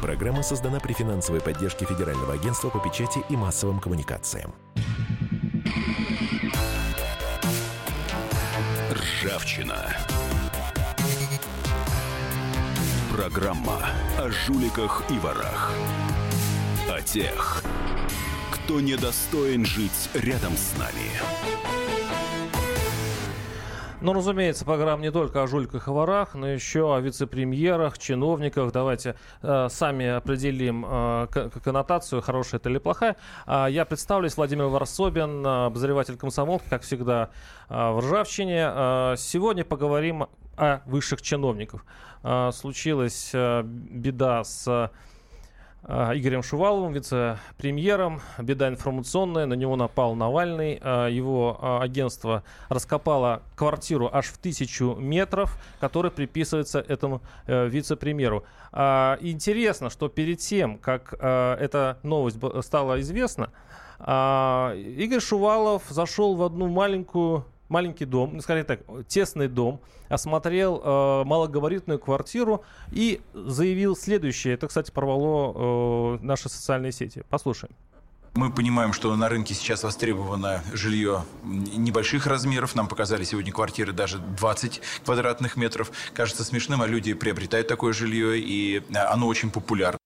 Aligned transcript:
Программа 0.00 0.42
создана 0.42 0.78
при 0.78 0.92
финансовой 0.92 1.40
поддержке 1.40 1.84
Федерального 1.84 2.34
агентства 2.34 2.70
по 2.70 2.78
печати 2.78 3.20
и 3.28 3.36
массовым 3.36 3.80
коммуникациям. 3.80 4.54
Ржавчина. 8.92 9.96
Программа 13.12 13.80
о 14.18 14.30
жуликах 14.30 15.02
и 15.10 15.18
ворах. 15.18 15.72
О 16.88 17.02
тех, 17.02 17.64
кто 18.52 18.80
недостоин 18.80 19.66
жить 19.66 20.08
рядом 20.14 20.56
с 20.56 20.78
нами. 20.78 21.10
Ну, 24.00 24.12
разумеется, 24.12 24.64
программа 24.64 25.02
не 25.02 25.10
только 25.10 25.42
о 25.42 25.48
жульках 25.48 25.88
и 25.88 25.90
ворах, 25.90 26.34
но 26.34 26.46
еще 26.46 26.94
о 26.94 27.00
вице-премьерах, 27.00 27.98
чиновниках. 27.98 28.70
Давайте 28.70 29.16
э, 29.42 29.66
сами 29.70 30.06
определим 30.06 30.86
э, 30.88 31.26
коннотацию, 31.64 32.22
хорошая 32.22 32.60
это 32.60 32.70
или 32.70 32.78
плохая. 32.78 33.16
Э, 33.44 33.66
я 33.68 33.84
представлюсь, 33.84 34.36
Владимир 34.36 34.66
Варсобин, 34.66 35.44
обозреватель 35.44 36.16
комсомолки, 36.16 36.68
как 36.70 36.82
всегда, 36.82 37.30
э, 37.68 37.90
в 37.90 37.98
Ржавчине. 37.98 38.70
Э, 38.72 39.14
сегодня 39.18 39.64
поговорим 39.64 40.28
о 40.56 40.80
высших 40.86 41.20
чиновниках. 41.20 41.84
Э, 42.22 42.52
случилась 42.52 43.32
э, 43.34 43.62
беда 43.64 44.44
с 44.44 44.68
а, 44.68 44.90
Игорем 45.84 46.42
Шуваловым, 46.42 46.92
вице-премьером. 46.92 48.20
Беда 48.38 48.68
информационная, 48.68 49.46
на 49.46 49.54
него 49.54 49.76
напал 49.76 50.14
Навальный. 50.16 50.78
А, 50.82 51.06
его 51.08 51.58
а, 51.60 51.82
агентство 51.82 52.42
раскопало 52.68 53.42
квартиру 53.54 54.10
аж 54.12 54.26
в 54.26 54.38
тысячу 54.38 54.96
метров, 54.96 55.56
которая 55.80 56.10
приписывается 56.10 56.80
этому 56.80 57.22
э, 57.46 57.68
вице-премьеру. 57.68 58.44
Интересно, 58.72 59.88
что 59.88 60.08
перед 60.08 60.40
тем, 60.40 60.76
как 60.76 61.14
эта 61.14 61.98
новость 62.02 62.36
стала 62.60 63.00
известна, 63.00 63.50
Игорь 63.98 65.20
Шувалов 65.20 65.84
зашел 65.88 66.34
в 66.36 66.42
одну 66.42 66.68
маленькую 66.68 67.46
маленький 67.68 68.04
дом, 68.04 68.30
ну, 68.34 68.40
скорее 68.40 68.64
так, 68.64 68.80
тесный 69.06 69.48
дом, 69.48 69.80
осмотрел 70.08 70.80
э, 70.82 71.24
малогабаритную 71.24 71.98
квартиру 71.98 72.64
и 72.90 73.20
заявил 73.34 73.96
следующее. 73.96 74.54
Это, 74.54 74.68
кстати, 74.68 74.90
порвало 74.90 76.16
э, 76.16 76.18
наши 76.22 76.48
социальные 76.48 76.92
сети. 76.92 77.22
Послушаем. 77.28 77.74
Мы 78.34 78.52
понимаем, 78.52 78.92
что 78.92 79.14
на 79.16 79.28
рынке 79.28 79.54
сейчас 79.54 79.82
востребовано 79.82 80.62
жилье 80.72 81.24
небольших 81.42 82.26
размеров. 82.26 82.74
Нам 82.76 82.86
показали 82.86 83.24
сегодня 83.24 83.52
квартиры 83.52 83.92
даже 83.92 84.18
20 84.18 84.80
квадратных 85.04 85.56
метров. 85.56 85.90
Кажется 86.14 86.44
смешным, 86.44 86.82
а 86.82 86.86
люди 86.86 87.14
приобретают 87.14 87.66
такое 87.66 87.92
жилье, 87.92 88.38
и 88.38 88.82
оно 88.94 89.26
очень 89.26 89.50
популярно. 89.50 89.98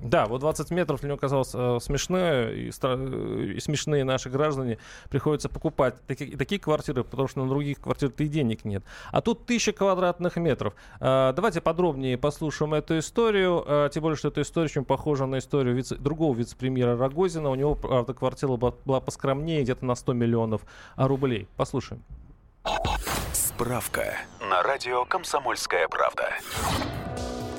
Да, 0.00 0.26
вот 0.26 0.40
20 0.40 0.70
метров 0.72 1.00
для 1.00 1.08
него 1.08 1.18
казалось 1.18 1.52
э, 1.54 1.78
смешное, 1.80 2.50
и, 2.50 2.68
и 2.68 3.60
смешные 3.60 4.04
наши 4.04 4.28
граждане 4.28 4.78
приходится 5.08 5.48
покупать 5.48 5.94
такие, 6.06 6.36
такие 6.36 6.60
квартиры, 6.60 7.02
потому 7.02 7.28
что 7.28 7.42
на 7.42 7.48
других 7.48 7.80
квартирах 7.80 8.14
и 8.18 8.28
денег 8.28 8.64
нет. 8.64 8.84
А 9.10 9.22
тут 9.22 9.46
тысяча 9.46 9.72
квадратных 9.72 10.36
метров. 10.36 10.74
Э, 11.00 11.32
давайте 11.34 11.60
подробнее 11.60 12.18
послушаем 12.18 12.74
эту 12.74 12.98
историю, 12.98 13.64
э, 13.66 13.90
тем 13.92 14.02
более, 14.02 14.16
что 14.16 14.28
эта 14.28 14.42
история 14.42 14.66
очень 14.66 14.84
похожа 14.84 15.24
на 15.24 15.38
историю 15.38 15.74
вице, 15.74 15.96
другого 15.96 16.36
вице-премьера 16.36 16.96
Рогозина. 16.98 17.50
У 17.50 17.54
него, 17.54 17.74
правда, 17.74 18.12
квартира 18.12 18.50
была, 18.56 18.74
была 18.84 19.00
поскромнее, 19.00 19.62
где-то 19.62 19.84
на 19.84 19.94
100 19.94 20.12
миллионов 20.12 20.62
рублей. 20.96 21.48
Послушаем. 21.56 22.02
Справка 23.32 24.14
на 24.40 24.62
радио 24.62 25.04
«Комсомольская 25.06 25.88
правда». 25.88 26.34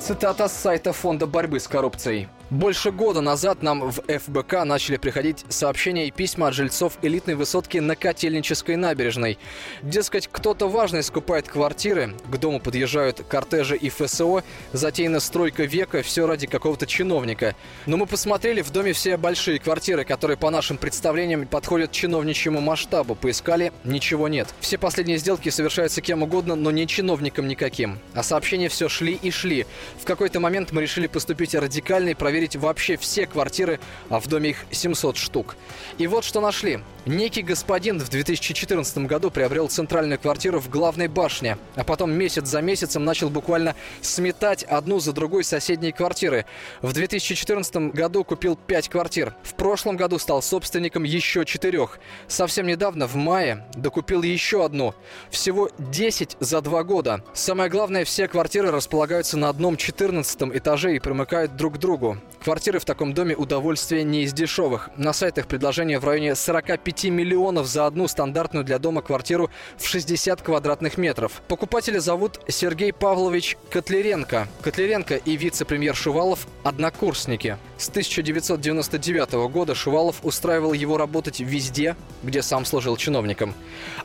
Цитата 0.08 0.48
с 0.48 0.52
сайта 0.52 0.94
Фонда 0.94 1.26
борьбы 1.26 1.60
с 1.60 1.68
коррупцией. 1.68 2.28
Больше 2.50 2.92
года 2.92 3.20
назад 3.20 3.62
нам 3.62 3.90
в 3.90 4.00
ФБК 4.08 4.64
начали 4.64 4.96
приходить 4.96 5.44
сообщения 5.50 6.08
и 6.08 6.10
письма 6.10 6.48
от 6.48 6.54
жильцов 6.54 6.94
элитной 7.02 7.34
высотки 7.34 7.76
на 7.76 7.94
Котельнической 7.94 8.76
набережной. 8.76 9.38
Дескать, 9.82 10.30
кто-то 10.32 10.66
важный 10.66 11.02
скупает 11.02 11.46
квартиры, 11.46 12.14
к 12.26 12.36
дому 12.38 12.58
подъезжают 12.58 13.20
кортежи 13.20 13.76
и 13.76 13.90
ФСО, 13.90 14.44
затеяна 14.72 15.20
стройка 15.20 15.64
века, 15.64 16.02
все 16.02 16.26
ради 16.26 16.46
какого-то 16.46 16.86
чиновника. 16.86 17.54
Но 17.84 17.98
мы 17.98 18.06
посмотрели 18.06 18.62
в 18.62 18.70
доме 18.70 18.94
все 18.94 19.18
большие 19.18 19.58
квартиры, 19.58 20.06
которые 20.06 20.38
по 20.38 20.48
нашим 20.48 20.78
представлениям 20.78 21.46
подходят 21.46 21.92
чиновничьему 21.92 22.62
масштабу. 22.62 23.14
Поискали, 23.14 23.74
ничего 23.84 24.26
нет. 24.26 24.48
Все 24.60 24.78
последние 24.78 25.18
сделки 25.18 25.50
совершаются 25.50 26.00
кем 26.00 26.22
угодно, 26.22 26.54
но 26.54 26.70
не 26.70 26.86
чиновником 26.86 27.46
никаким. 27.46 27.98
А 28.14 28.22
сообщения 28.22 28.70
все 28.70 28.88
шли 28.88 29.18
и 29.20 29.30
шли. 29.30 29.66
В 30.00 30.06
какой-то 30.06 30.40
момент 30.40 30.72
мы 30.72 30.80
решили 30.80 31.08
поступить 31.08 31.54
радикально 31.54 32.08
и 32.08 32.14
проверить 32.14 32.37
проверить 32.38 32.54
вообще 32.54 32.96
все 32.96 33.26
квартиры, 33.26 33.80
а 34.10 34.20
в 34.20 34.28
доме 34.28 34.50
их 34.50 34.64
700 34.70 35.16
штук. 35.16 35.56
И 35.98 36.06
вот 36.06 36.22
что 36.22 36.40
нашли. 36.40 36.80
Некий 37.08 37.42
господин 37.42 37.98
в 37.98 38.08
2014 38.10 38.98
году 38.98 39.30
приобрел 39.30 39.68
центральную 39.68 40.18
квартиру 40.18 40.60
в 40.60 40.68
главной 40.68 41.08
башне, 41.08 41.56
а 41.74 41.82
потом 41.82 42.12
месяц 42.12 42.46
за 42.46 42.60
месяцем 42.60 43.02
начал 43.04 43.30
буквально 43.30 43.74
сметать 44.02 44.62
одну 44.64 45.00
за 45.00 45.14
другой 45.14 45.42
соседние 45.42 45.92
квартиры. 45.92 46.44
В 46.82 46.92
2014 46.92 47.94
году 47.94 48.24
купил 48.24 48.56
5 48.56 48.88
квартир. 48.90 49.34
В 49.42 49.54
прошлом 49.54 49.96
году 49.96 50.18
стал 50.18 50.42
собственником 50.42 51.04
еще 51.04 51.46
четырех. 51.46 51.98
Совсем 52.26 52.66
недавно, 52.66 53.06
в 53.06 53.14
мае, 53.14 53.66
докупил 53.74 54.22
еще 54.22 54.64
одну. 54.64 54.94
Всего 55.30 55.70
10 55.78 56.36
за 56.40 56.60
два 56.60 56.84
года. 56.84 57.24
Самое 57.32 57.70
главное, 57.70 58.04
все 58.04 58.28
квартиры 58.28 58.70
располагаются 58.70 59.38
на 59.38 59.48
одном 59.48 59.78
14 59.78 60.42
этаже 60.54 60.94
и 60.94 60.98
примыкают 60.98 61.56
друг 61.56 61.76
к 61.76 61.78
другу. 61.78 62.18
Квартиры 62.42 62.78
в 62.78 62.84
таком 62.84 63.14
доме 63.14 63.34
удовольствие 63.34 64.04
не 64.04 64.22
из 64.22 64.32
дешевых. 64.32 64.90
На 64.96 65.12
сайтах 65.12 65.46
предложения 65.48 65.98
в 65.98 66.04
районе 66.04 66.34
45 66.34 67.04
миллионов 67.04 67.66
за 67.66 67.86
одну 67.86 68.06
стандартную 68.08 68.64
для 68.64 68.78
дома 68.78 69.02
квартиру 69.02 69.50
в 69.76 69.86
60 69.86 70.40
квадратных 70.40 70.98
метров. 70.98 71.42
Покупателя 71.48 71.98
зовут 71.98 72.40
Сергей 72.48 72.92
Павлович 72.92 73.56
Котлеренко. 73.70 74.48
Котлеренко 74.62 75.16
и 75.16 75.36
вице-премьер 75.36 75.96
Шувалов– 75.96 76.46
однокурсники. 76.62 77.58
С 77.76 77.88
1999 77.88 79.50
года 79.50 79.74
Шувалов 79.74 80.16
устраивал 80.22 80.72
его 80.72 80.96
работать 80.96 81.40
везде, 81.40 81.96
где 82.22 82.42
сам 82.42 82.64
служил 82.64 82.96
чиновником. 82.96 83.54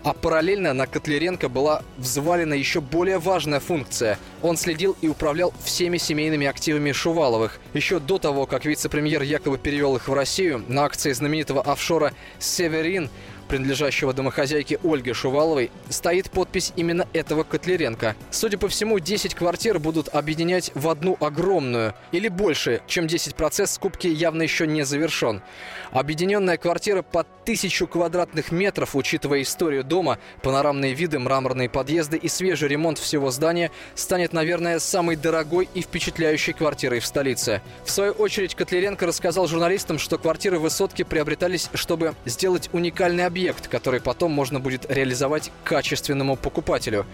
А 0.03 0.13
параллельно 0.13 0.73
на 0.73 0.87
Котлеренко 0.87 1.49
была 1.49 1.83
взвалена 1.97 2.53
еще 2.53 2.81
более 2.81 3.19
важная 3.19 3.59
функция. 3.59 4.17
Он 4.41 4.57
следил 4.57 4.95
и 5.01 5.07
управлял 5.07 5.53
всеми 5.63 5.97
семейными 5.97 6.47
активами 6.47 6.91
Шуваловых. 6.91 7.59
Еще 7.73 7.99
до 7.99 8.12
того, 8.19 8.45
как 8.45 8.65
вице-премьер 8.65 9.21
якобы 9.21 9.57
перевел 9.57 9.95
их 9.95 10.07
в 10.07 10.13
Россию, 10.13 10.63
на 10.67 10.85
акции 10.85 11.11
знаменитого 11.11 11.61
офшора 11.61 12.13
«Северин» 12.39 13.09
принадлежащего 13.53 14.13
домохозяйке 14.13 14.79
Ольге 14.83 15.13
Шуваловой, 15.13 15.69
стоит 15.87 16.31
подпись 16.31 16.73
именно 16.75 17.07
этого 17.13 17.43
Котлеренко. 17.43 18.15
Судя 18.31 18.57
по 18.57 18.67
всему, 18.67 18.97
10 18.97 19.35
квартир 19.35 19.77
будут 19.77 20.09
объединять 20.09 20.71
в 20.73 20.89
одну 20.89 21.17
огромную, 21.19 21.93
или 22.11 22.29
больше, 22.29 22.81
чем 22.87 23.05
10 23.05 23.35
процесс 23.35 23.73
скупки 23.73 24.07
явно 24.07 24.41
еще 24.41 24.65
не 24.65 24.81
завершен. 24.81 25.43
Объединенная 25.91 26.57
квартира 26.57 27.03
под 27.03 27.27
тысячу 27.45 27.85
квадратных 27.85 28.51
метров, 28.51 28.95
учитывая 28.95 29.43
историю 29.43 29.83
дома, 29.83 30.17
панорамные 30.41 30.95
виды, 30.95 31.19
мраморные 31.19 31.69
подъезды 31.69 32.17
и 32.17 32.27
свежий 32.29 32.69
ремонт 32.69 32.97
всего 32.97 33.29
здания, 33.29 33.69
станет, 33.93 34.33
наверное, 34.33 34.79
самой 34.79 35.15
дорогой 35.15 35.69
и 35.75 35.81
впечатляющей 35.81 36.53
квартирой 36.53 37.01
в 37.01 37.05
столице. 37.05 37.61
В 37.85 37.91
свою 37.91 38.13
очередь, 38.13 38.55
Котлеренко 38.55 39.05
рассказал 39.05 39.45
журналистам, 39.45 39.99
что 39.99 40.17
квартиры 40.17 40.57
высотки 40.57 41.03
приобретались, 41.03 41.69
чтобы 41.75 42.15
сделать 42.25 42.71
уникальный 42.73 43.27
объект 43.27 43.42
объект, 43.43 43.67
который 43.67 43.99
потом 43.99 44.31
можно 44.31 44.61
будет 44.61 44.89
реализовать 44.89 45.51
качественному 45.65 46.37
покупателю. 46.37 47.05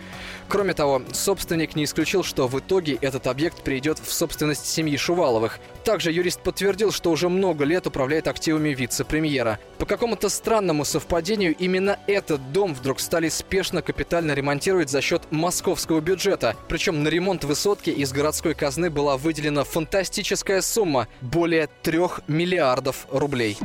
Кроме 0.48 0.76
того, 0.76 1.02
собственник 1.12 1.76
не 1.76 1.86
исключил, 1.86 2.24
что 2.24 2.48
в 2.48 2.60
итоге 2.60 3.00
этот 3.02 3.26
объект 3.26 3.64
перейдет 3.64 3.98
в 3.98 4.14
собственность 4.14 4.68
семьи 4.68 4.96
Шуваловых. 4.96 5.60
Также 5.84 6.12
юрист 6.12 6.42
подтвердил, 6.42 6.92
что 6.92 7.10
уже 7.10 7.30
много 7.30 7.66
лет 7.66 7.88
управляет 7.88 8.28
активами 8.28 8.70
вице-премьера. 8.70 9.58
По 9.80 9.88
какому-то 9.88 10.30
странному 10.30 10.86
совпадению 10.86 11.56
именно 11.56 11.98
этот 12.06 12.52
дом 12.52 12.76
вдруг 12.76 13.00
стали 13.00 13.30
спешно 13.30 13.82
капитально 13.82 14.34
ремонтировать 14.34 14.92
за 14.92 15.02
счет 15.02 15.24
московского 15.32 16.00
бюджета. 16.00 16.56
Причем 16.68 17.02
на 17.02 17.08
ремонт 17.08 17.44
высотки 17.44 17.90
из 17.90 18.12
городской 18.12 18.54
казны 18.54 18.92
была 18.92 19.18
выделена 19.18 19.64
фантастическая 19.64 20.62
сумма– 20.62 21.08
более 21.22 21.70
трех 21.82 22.22
миллиардов 22.28 23.08
рублей. 23.12 23.58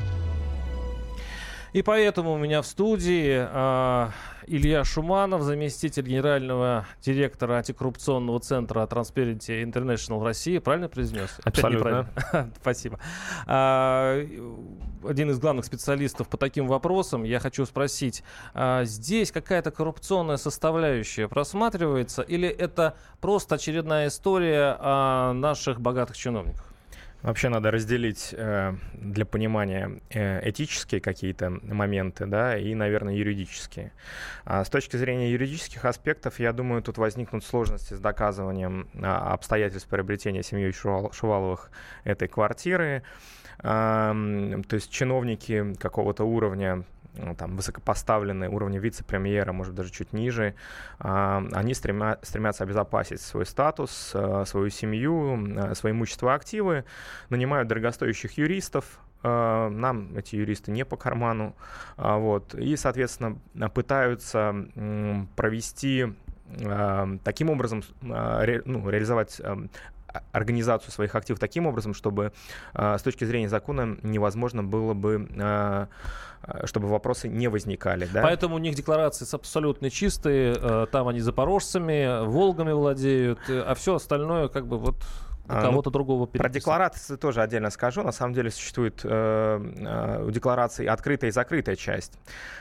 И 1.74 1.82
поэтому 1.82 2.34
у 2.34 2.38
меня 2.38 2.62
в 2.62 2.66
студии 2.66 3.48
э, 3.50 4.10
Илья 4.46 4.84
Шуманов, 4.84 5.42
заместитель 5.42 6.04
генерального 6.04 6.86
директора 7.02 7.54
антикоррупционного 7.54 8.38
центра 8.38 8.86
Transparency 8.86 9.64
International 9.64 10.20
в 10.20 10.22
России. 10.22 10.58
Правильно 10.58 10.88
произнес? 10.88 11.36
Абсолютно. 11.42 12.08
Спасибо. 12.60 13.00
А, 13.46 14.24
один 15.02 15.30
из 15.30 15.40
главных 15.40 15.64
специалистов 15.64 16.28
по 16.28 16.36
таким 16.36 16.68
вопросам. 16.68 17.24
Я 17.24 17.40
хочу 17.40 17.66
спросить, 17.66 18.22
а 18.54 18.84
здесь 18.84 19.32
какая-то 19.32 19.72
коррупционная 19.72 20.36
составляющая 20.36 21.26
просматривается 21.26 22.22
или 22.22 22.48
это 22.48 22.94
просто 23.20 23.56
очередная 23.56 24.06
история 24.06 24.76
о 24.78 25.32
наших 25.32 25.80
богатых 25.80 26.16
чиновниках? 26.16 26.73
Вообще 27.24 27.48
надо 27.48 27.70
разделить 27.70 28.34
э, 28.36 28.74
для 28.92 29.24
понимания 29.24 29.98
э, 30.10 30.46
этические 30.50 31.00
какие-то 31.00 31.48
моменты, 31.48 32.26
да, 32.26 32.58
и, 32.58 32.74
наверное, 32.74 33.14
юридические. 33.14 33.92
А 34.44 34.62
с 34.62 34.68
точки 34.68 34.98
зрения 34.98 35.32
юридических 35.32 35.86
аспектов, 35.86 36.38
я 36.38 36.52
думаю, 36.52 36.82
тут 36.82 36.98
возникнут 36.98 37.42
сложности 37.42 37.94
с 37.94 37.98
доказыванием 37.98 38.88
а, 39.02 39.32
обстоятельств 39.32 39.88
приобретения 39.88 40.42
семьей 40.42 40.72
Шувал, 40.72 41.12
Шуваловых 41.12 41.70
этой 42.04 42.28
квартиры. 42.28 43.02
То 43.62 44.12
есть 44.72 44.90
чиновники 44.90 45.74
какого-то 45.78 46.24
уровня 46.24 46.84
там, 47.38 47.56
высокопоставленные 47.56 48.50
уровня 48.50 48.78
вице-премьера, 48.80 49.52
может, 49.52 49.74
даже 49.74 49.90
чуть 49.90 50.12
ниже, 50.12 50.54
а, 50.98 51.44
они 51.52 51.74
стремя, 51.74 52.18
стремятся 52.22 52.64
обезопасить 52.64 53.20
свой 53.20 53.46
статус, 53.46 54.12
а, 54.14 54.44
свою 54.44 54.70
семью, 54.70 55.38
а, 55.56 55.74
свои 55.74 55.92
имущество 55.92 56.34
активы, 56.34 56.84
нанимают 57.30 57.68
дорогостоящих 57.68 58.38
юристов, 58.38 58.84
нам 59.22 60.14
эти 60.18 60.36
юристы 60.36 60.70
не 60.70 60.84
по 60.84 60.98
карману, 60.98 61.56
вот, 61.96 62.54
и, 62.54 62.76
соответственно, 62.76 63.38
пытаются 63.70 64.54
провести 65.34 66.12
таким 67.24 67.48
образом, 67.48 67.82
ну, 68.02 68.90
реализовать 68.90 69.40
организацию 70.32 70.92
своих 70.92 71.14
активов 71.14 71.40
таким 71.40 71.66
образом, 71.66 71.94
чтобы 71.94 72.32
с 72.74 73.02
точки 73.02 73.24
зрения 73.24 73.48
закона 73.48 73.98
невозможно 74.02 74.62
было 74.62 74.94
бы 74.94 75.28
Э, 76.46 76.66
чтобы 76.66 76.88
вопросы 76.88 77.28
не 77.28 77.48
возникали. 77.48 78.08
Да? 78.12 78.22
Поэтому 78.22 78.56
у 78.56 78.58
них 78.58 78.74
декларации 78.74 79.26
абсолютно 79.32 79.90
чистые, 79.90 80.54
э, 80.60 80.86
там 80.90 81.08
они 81.08 81.20
запорожцами, 81.20 82.24
волгами 82.26 82.72
владеют, 82.72 83.38
э, 83.48 83.60
а 83.60 83.74
все 83.74 83.94
остальное 83.94 84.48
как 84.48 84.66
бы 84.66 84.78
вот 84.78 84.96
а, 85.46 85.60
кого-то 85.60 85.90
ну, 85.90 85.92
другого 85.92 86.26
Про 86.26 86.48
декларации 86.48 87.16
тоже 87.16 87.42
отдельно 87.42 87.70
скажу. 87.70 88.02
На 88.02 88.12
самом 88.12 88.34
деле 88.34 88.50
существует 88.50 89.00
э, 89.04 89.08
э, 89.08 90.24
у 90.24 90.30
декларации 90.30 90.86
открытая 90.86 91.30
и 91.30 91.32
закрытая 91.32 91.76
часть. 91.76 92.18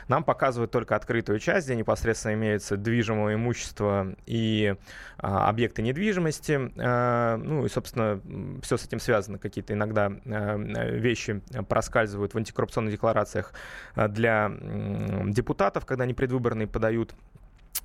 Нам 0.08 0.22
показывают 0.22 0.70
только 0.70 0.94
открытую 0.94 1.38
часть, 1.38 1.66
где 1.66 1.76
непосредственно 1.76 2.34
имеется 2.34 2.76
движимое 2.76 3.36
имущество 3.36 4.14
и 4.26 4.74
э, 4.76 4.76
объекты 5.18 5.82
недвижимости. 5.82 6.72
Э, 6.76 7.36
ну 7.36 7.64
и, 7.64 7.68
собственно, 7.68 8.20
все 8.62 8.76
с 8.76 8.84
этим 8.84 9.00
связано. 9.00 9.38
Какие-то 9.38 9.72
иногда 9.72 10.12
э, 10.24 10.98
вещи 10.98 11.40
проскальзывают 11.68 12.34
в 12.34 12.36
антикоррупционных 12.36 12.92
декларациях 12.92 13.54
э, 13.96 14.08
для 14.08 14.50
э, 14.50 15.22
депутатов, 15.30 15.86
когда 15.86 16.04
они 16.04 16.12
предвыборные 16.12 16.66
подают 16.66 17.14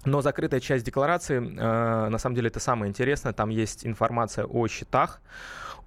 но 0.06 0.22
закрытая 0.22 0.60
часть 0.60 0.86
декларации, 0.86 1.38
э, 1.38 2.10
на 2.10 2.18
самом 2.18 2.36
деле, 2.36 2.48
это 2.48 2.60
самое 2.60 2.90
интересное. 2.90 3.34
Там 3.34 3.50
есть 3.50 3.86
информация 3.86 4.46
о 4.46 4.68
счетах, 4.68 5.22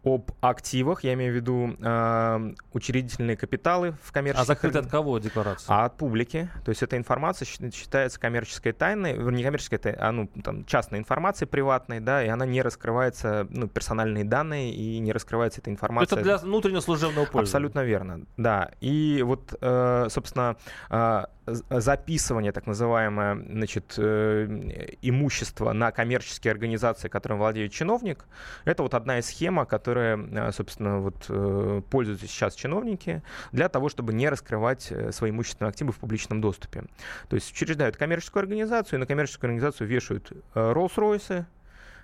об 0.04 0.32
активах, 0.40 1.04
я 1.04 1.14
имею 1.14 1.32
в 1.32 1.36
виду 1.36 1.76
э, 1.78 2.54
учредительные 2.72 3.36
капиталы 3.36 3.94
в 4.02 4.10
коммерческих... 4.10 4.42
А 4.42 4.54
закрыта 4.54 4.80
от 4.80 4.88
кого 4.88 5.18
декларация? 5.18 5.72
А 5.72 5.84
от 5.84 5.96
публики. 5.96 6.48
То 6.64 6.70
есть 6.70 6.82
эта 6.82 6.96
информация 6.96 7.46
считается 7.46 8.18
коммерческой 8.18 8.72
тайной, 8.72 9.16
не 9.16 9.44
коммерческой, 9.44 9.78
а, 9.78 10.10
ну, 10.10 10.28
там, 10.42 10.64
частной 10.64 10.98
информацией 10.98 11.48
приватной, 11.48 12.00
да, 12.00 12.24
и 12.24 12.28
она 12.28 12.46
не 12.46 12.62
раскрывается, 12.62 13.46
ну, 13.50 13.68
персональные 13.68 14.24
данные, 14.24 14.72
и 14.72 14.98
не 14.98 15.12
раскрывается 15.12 15.60
эта 15.60 15.70
информация. 15.70 16.16
Это 16.16 16.24
для 16.24 16.38
внутреннего 16.38 16.80
служебного 16.80 17.24
пользования. 17.26 17.42
Абсолютно 17.44 17.80
верно, 17.84 18.20
да. 18.36 18.72
И 18.80 19.22
вот, 19.24 19.54
э, 19.60 20.06
собственно, 20.10 20.56
э, 20.90 21.24
записывание, 21.46 22.52
так 22.52 22.66
называемое, 22.66 23.34
значит, 23.34 23.94
э, 23.96 24.94
имущество 25.02 25.72
на 25.72 25.90
коммерческие 25.90 26.52
организации, 26.52 27.08
которым 27.08 27.38
владеет 27.38 27.72
чиновник, 27.72 28.24
это 28.64 28.82
вот 28.82 28.94
одна 28.94 29.18
из 29.18 29.26
схем, 29.26 29.64
которая, 29.66 30.16
э, 30.18 30.52
собственно, 30.52 31.00
вот 31.00 31.26
э, 31.28 31.82
пользуются 31.90 32.26
сейчас 32.26 32.54
чиновники 32.54 33.22
для 33.50 33.68
того, 33.68 33.88
чтобы 33.88 34.12
не 34.12 34.28
раскрывать 34.28 34.92
свои 35.10 35.30
имущественные 35.30 35.70
активы 35.70 35.92
в 35.92 35.98
публичном 35.98 36.40
доступе. 36.40 36.84
То 37.28 37.36
есть 37.36 37.50
учреждают 37.50 37.96
коммерческую 37.96 38.42
организацию, 38.42 38.98
и 38.98 39.00
на 39.00 39.06
коммерческую 39.06 39.48
организацию 39.48 39.88
вешают 39.88 40.32
Rolls-Royce, 40.54 41.46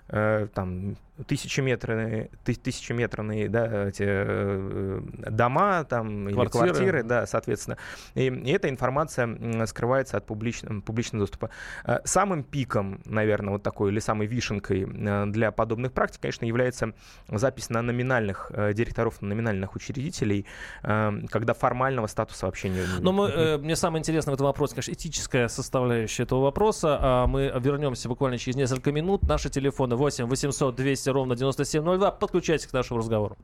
там 0.09 0.95
тысячеметрные, 1.27 2.29
тысячеметрные 2.43 3.49
да, 3.49 3.87
эти, 3.89 4.03
э, 4.05 5.01
дома 5.29 5.83
там, 5.83 6.27
квартиры. 6.31 6.41
или 6.41 6.47
квартиры, 6.47 7.03
да, 7.03 7.25
соответственно. 7.25 7.77
И, 8.15 8.27
и 8.27 8.51
эта 8.51 8.69
информация 8.69 9.65
скрывается 9.65 10.17
от 10.17 10.25
публичного, 10.25 10.81
публичного 10.81 11.23
доступа. 11.23 11.49
Э, 11.85 11.99
самым 12.05 12.43
пиком, 12.43 13.01
наверное, 13.05 13.51
вот 13.53 13.63
такой, 13.63 13.91
или 13.91 13.99
самой 13.99 14.27
вишенкой 14.27 14.87
э, 14.89 15.25
для 15.27 15.51
подобных 15.51 15.91
практик, 15.91 16.21
конечно, 16.21 16.45
является 16.45 16.93
запись 17.27 17.69
на 17.69 17.81
номинальных 17.81 18.51
директоров, 18.73 19.21
на 19.21 19.29
номинальных 19.29 19.75
учредителей, 19.75 20.45
когда 20.81 21.53
формального 21.53 22.07
статуса 22.07 22.45
вообще 22.45 22.69
не... 22.69 22.81
Но 22.99 23.11
мы, 23.11 23.57
мне 23.57 23.75
самое 23.75 23.99
интересное 23.99 24.31
в 24.31 24.35
этом 24.35 24.47
вопросе, 24.47 24.75
конечно, 24.75 24.91
этическая 24.91 25.47
составляющая 25.47 26.23
этого 26.23 26.41
вопроса. 26.41 26.97
А 26.99 27.27
мы 27.27 27.51
вернемся 27.59 28.07
буквально 28.09 28.37
через 28.37 28.55
несколько 28.55 28.91
минут. 28.91 29.23
Наши 29.23 29.49
телефоны 29.49 29.95
8 29.99 30.25
800 30.25 30.75
200 30.75 30.99
200 30.99 31.09
ровно 31.09 31.35
9702. 31.35 32.11
Подключайтесь 32.11 32.67
к 32.67 32.73
нашему 32.73 32.99
разговору. 32.99 33.37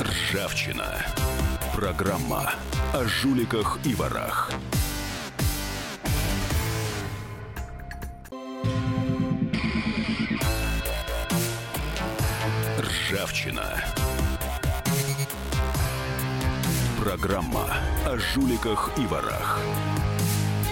Ржавчина. 0.00 1.04
Программа 1.74 2.52
о 2.92 3.04
жуликах 3.04 3.78
и 3.84 3.94
ворах. 3.94 4.50
Ржавчина. 12.78 13.84
Программа 17.02 17.66
о 18.06 18.16
жуликах 18.16 18.90
и 18.96 19.06
ворах. 19.06 19.58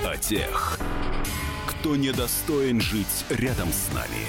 О 0.05 0.17
тех, 0.17 0.79
кто 1.83 1.97
недостоин 1.97 2.81
жить 2.81 3.25
рядом 3.29 3.73
с 3.73 3.93
нами. 3.93 4.29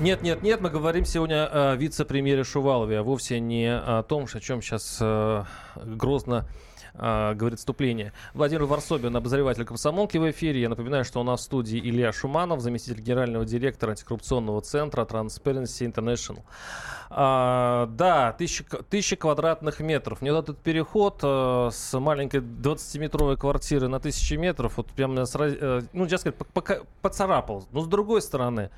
Нет, 0.00 0.22
нет, 0.22 0.42
нет, 0.42 0.60
мы 0.60 0.70
говорим 0.70 1.04
сегодня 1.04 1.46
о 1.46 1.76
вице-премьере 1.76 2.42
Шувалове, 2.42 2.98
а 2.98 3.02
вовсе 3.04 3.38
не 3.38 3.72
о 3.72 4.02
том, 4.02 4.24
о 4.24 4.40
чем 4.40 4.60
сейчас 4.60 4.98
э, 5.00 5.44
грозно 5.76 6.48
э, 6.94 7.34
говорит 7.34 7.60
вступление. 7.60 8.12
Владимир 8.34 8.64
Варсобин, 8.64 9.14
обозреватель 9.14 9.64
комсомолки 9.64 10.18
в 10.18 10.28
эфире. 10.32 10.62
Я 10.62 10.68
напоминаю, 10.68 11.04
что 11.04 11.20
у 11.20 11.22
нас 11.22 11.42
в 11.42 11.44
студии 11.44 11.78
Илья 11.78 12.12
Шуманов, 12.12 12.58
заместитель 12.58 13.00
генерального 13.00 13.44
директора 13.44 13.92
антикоррупционного 13.92 14.62
центра 14.62 15.04
Transparency 15.04 15.86
International. 15.92 16.42
А, 17.16 17.86
да, 17.92 18.32
тысяча, 18.32 18.64
тысяча 18.64 19.14
квадратных 19.14 19.78
метров. 19.78 20.20
Мне 20.20 20.32
этот 20.32 20.58
переход 20.58 21.20
а, 21.22 21.68
с 21.70 21.96
маленькой 21.96 22.40
20-метровой 22.40 23.36
квартиры 23.36 23.86
на 23.86 24.00
тысячи 24.00 24.34
метров, 24.34 24.76
вот 24.78 24.88
прям 24.88 25.12
меня 25.12 25.24
сразу, 25.24 25.54
э, 25.60 25.82
ну, 25.92 26.06
я 26.06 26.18
сказать, 26.18 26.36
поцарапал. 27.00 27.66
Но 27.70 27.82
с 27.82 27.86
другой 27.86 28.20
стороны, 28.20 28.70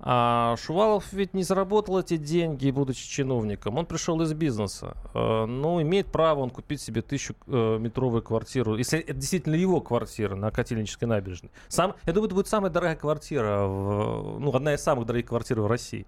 а 0.00 0.56
Шувалов 0.56 1.12
ведь 1.12 1.34
не 1.34 1.42
заработал 1.42 2.00
эти 2.00 2.16
деньги, 2.16 2.70
будучи 2.70 3.06
чиновником. 3.06 3.76
Он 3.76 3.84
пришел 3.84 4.18
из 4.22 4.32
бизнеса. 4.32 4.96
А, 5.12 5.44
ну, 5.44 5.82
имеет 5.82 6.06
право 6.06 6.40
он 6.40 6.48
купить 6.48 6.80
себе 6.80 7.02
тысячу 7.02 7.34
э, 7.46 8.22
квартиру, 8.24 8.76
если 8.78 9.00
это 9.00 9.12
действительно 9.12 9.54
его 9.54 9.82
квартира 9.82 10.34
на 10.34 10.50
Котельнической 10.50 11.06
набережной. 11.06 11.50
Сам, 11.68 11.94
я 12.06 12.14
думаю, 12.14 12.28
это 12.28 12.36
будет 12.36 12.48
самая 12.48 12.70
дорогая 12.70 12.96
квартира, 12.96 13.66
в, 13.66 14.38
ну, 14.40 14.50
одна 14.56 14.72
из 14.72 14.80
самых 14.80 15.04
дорогих 15.04 15.28
квартир 15.28 15.60
в 15.60 15.66
России. 15.66 16.06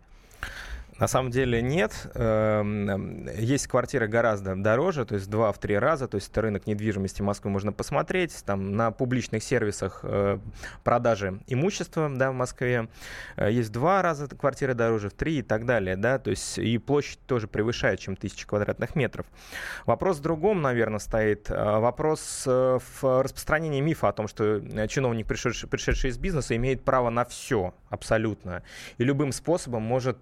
На 0.99 1.09
самом 1.09 1.33
деле 1.33 1.61
нет. 1.61 2.07
Эм, 2.15 3.27
есть 3.37 3.67
квартиры 3.67 4.07
гораздо 4.07 4.55
дороже, 4.55 5.05
то 5.05 5.17
есть 5.17 5.29
два 5.29 5.51
в 5.51 5.59
три 5.59 5.77
раза. 5.77 6.07
То 6.07 6.17
есть 6.17 6.37
рынок 6.37 6.67
недвижимости 6.69 7.21
Москвы 7.21 7.51
можно 7.51 7.73
посмотреть. 7.73 8.45
Там 8.45 8.77
на 8.77 8.93
публичных 8.93 9.43
сервисах 9.43 10.01
э, 10.05 10.39
продажи 10.85 11.41
имущества 11.49 12.09
да, 12.15 12.31
в 12.31 12.35
Москве 12.35 12.89
э, 13.37 13.51
есть 13.51 13.73
два 13.73 14.03
раза 14.03 14.29
квартиры 14.29 14.75
дороже, 14.75 15.11
в 15.11 15.15
три 15.15 15.39
и 15.39 15.43
так 15.43 15.67
далее. 15.67 15.97
Да? 15.97 16.19
То 16.19 16.31
есть 16.31 16.59
и 16.59 16.79
площадь 16.79 17.19
тоже 17.27 17.49
превышает, 17.49 17.99
чем 17.99 18.15
тысячи 18.15 18.47
квадратных 18.47 18.95
метров. 18.95 19.27
Вопрос 19.87 20.19
в 20.19 20.23
другом, 20.23 20.63
наверное, 20.63 21.01
стоит. 21.01 21.51
Э, 21.51 21.81
вопрос 21.81 22.45
в 22.47 23.23
распространении 23.23 23.81
мифа 23.81 24.09
о 24.09 24.13
том, 24.13 24.29
что 24.29 24.61
чиновник, 24.87 25.27
пришедший, 25.27 25.69
пришедший 25.69 26.11
из 26.11 26.19
бизнеса, 26.19 26.55
имеет 26.55 26.85
право 26.85 27.11
на 27.11 27.25
все 27.25 27.75
абсолютно. 27.91 28.63
И 28.99 29.05
любым 29.05 29.33
способом 29.33 29.83
может 29.83 30.19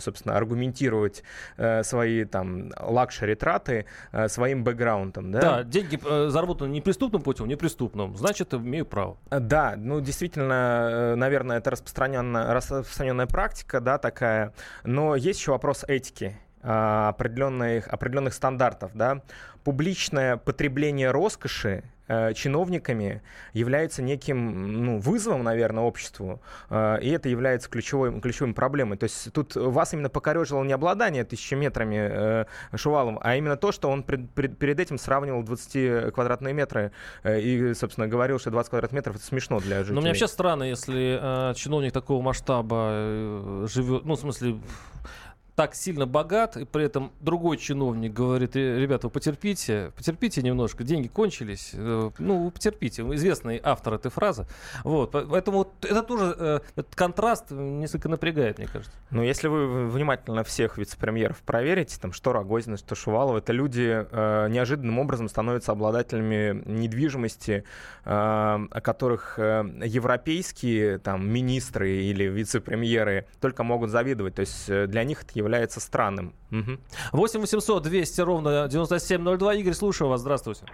собственно, 0.00 0.36
аргументировать 0.36 1.22
э, 1.56 1.82
свои 1.82 2.24
там 2.24 2.72
лакшери-траты 2.78 3.86
э, 4.12 4.28
своим 4.28 4.64
бэкграундом. 4.64 5.32
Да, 5.32 5.40
да 5.40 5.62
деньги 5.64 5.98
э, 6.04 6.28
заработаны 6.28 6.70
не 6.70 6.80
преступным 6.80 7.22
путем, 7.22 7.48
не 7.48 7.56
преступным, 7.56 8.16
значит, 8.16 8.54
имею 8.54 8.86
право. 8.86 9.16
Э, 9.30 9.40
да, 9.40 9.74
ну, 9.76 10.00
действительно, 10.00 10.88
э, 10.90 11.14
наверное, 11.14 11.58
это 11.58 11.70
распространенная, 11.70 12.52
распространенная 12.52 13.26
практика, 13.26 13.80
да, 13.80 13.98
такая, 13.98 14.52
но 14.84 15.16
есть 15.16 15.40
еще 15.40 15.52
вопрос 15.52 15.84
этики 15.86 16.36
определенных, 16.66 17.88
определенных 17.88 18.34
стандартов. 18.34 18.90
Да? 18.94 19.22
Публичное 19.64 20.36
потребление 20.36 21.10
роскоши 21.10 21.84
Э, 22.08 22.34
чиновниками 22.34 23.20
является 23.52 24.00
неким 24.00 24.84
ну, 24.84 24.98
вызовом, 25.00 25.42
наверное, 25.42 25.82
обществу, 25.82 26.40
э, 26.70 26.98
и 27.02 27.10
это 27.10 27.28
является 27.28 27.68
ключевой, 27.68 28.20
ключевой 28.20 28.54
проблемой. 28.54 28.96
То 28.96 29.04
есть 29.04 29.32
тут 29.32 29.56
вас 29.56 29.92
именно 29.92 30.08
покорежило 30.08 30.62
не 30.62 30.72
обладание 30.72 31.24
тысячеметрами 31.24 31.96
э, 31.96 32.44
Шувалом, 32.76 33.18
а 33.22 33.34
именно 33.34 33.56
то, 33.56 33.72
что 33.72 33.90
он 33.90 34.04
пред, 34.04 34.30
пред, 34.30 34.56
перед 34.56 34.78
этим 34.78 34.98
сравнивал 34.98 35.42
20 35.42 36.14
квадратные 36.14 36.54
метры 36.54 36.92
и, 37.24 37.72
собственно, 37.74 38.06
говорил, 38.06 38.38
что 38.38 38.52
20 38.52 38.70
квадратных 38.70 38.96
метров 38.96 39.16
это 39.16 39.24
смешно 39.24 39.58
для 39.58 39.78
жителей. 39.78 39.96
Но 39.96 40.00
мне 40.00 40.10
вообще 40.10 40.28
странно, 40.28 40.62
если 40.62 41.18
э, 41.20 41.54
чиновник 41.54 41.92
такого 41.92 42.22
масштаба 42.22 43.66
живет, 43.66 44.04
ну, 44.04 44.14
в 44.14 44.20
смысле, 44.20 44.60
так 45.56 45.74
сильно 45.74 46.06
богат, 46.06 46.56
и 46.58 46.66
при 46.66 46.84
этом 46.84 47.12
другой 47.20 47.56
чиновник 47.56 48.12
говорит, 48.12 48.54
ребята, 48.54 49.06
вы 49.06 49.10
потерпите, 49.10 49.90
потерпите 49.96 50.42
немножко, 50.42 50.84
деньги 50.84 51.08
кончились, 51.08 51.70
э, 51.72 52.10
ну, 52.18 52.50
потерпите, 52.50 53.02
известный 53.14 53.58
автор 53.62 53.94
этой 53.94 54.10
фразы. 54.10 54.46
Вот, 54.84 55.12
поэтому 55.12 55.66
это 55.80 56.02
тоже, 56.02 56.36
э, 56.38 56.60
этот 56.76 56.94
контраст 56.94 57.50
несколько 57.50 58.10
напрягает, 58.10 58.58
мне 58.58 58.66
кажется. 58.66 58.94
Ну, 59.10 59.22
если 59.22 59.48
вы 59.48 59.88
внимательно 59.88 60.44
всех 60.44 60.76
вице-премьеров 60.76 61.38
проверите, 61.38 61.98
там, 61.98 62.12
что 62.12 62.34
Рогозина, 62.34 62.76
что 62.76 62.94
Шувалова, 62.94 63.38
это 63.38 63.54
люди 63.54 64.06
э, 64.10 64.48
неожиданным 64.50 64.98
образом 64.98 65.30
становятся 65.30 65.72
обладателями 65.72 66.62
недвижимости, 66.66 67.64
э, 68.04 68.10
о 68.10 68.80
которых 68.82 69.38
э, 69.38 69.64
европейские 69.84 70.98
там 70.98 71.26
министры 71.26 71.92
или 71.92 72.24
вице-премьеры 72.24 73.26
только 73.40 73.62
могут 73.62 73.88
завидовать. 73.88 74.34
То 74.34 74.40
есть 74.40 74.68
э, 74.68 74.86
для 74.86 75.02
них 75.02 75.22
это 75.22 75.45
является 75.46 75.80
странным. 75.80 76.34
Угу. 76.50 76.78
8 77.12 77.40
800 77.40 77.82
200 77.82 78.20
ровно 78.20 78.68
9702. 78.68 79.54
Игорь, 79.54 79.74
слушаю 79.74 80.08
вас. 80.08 80.20
Здравствуйте. 80.20 80.64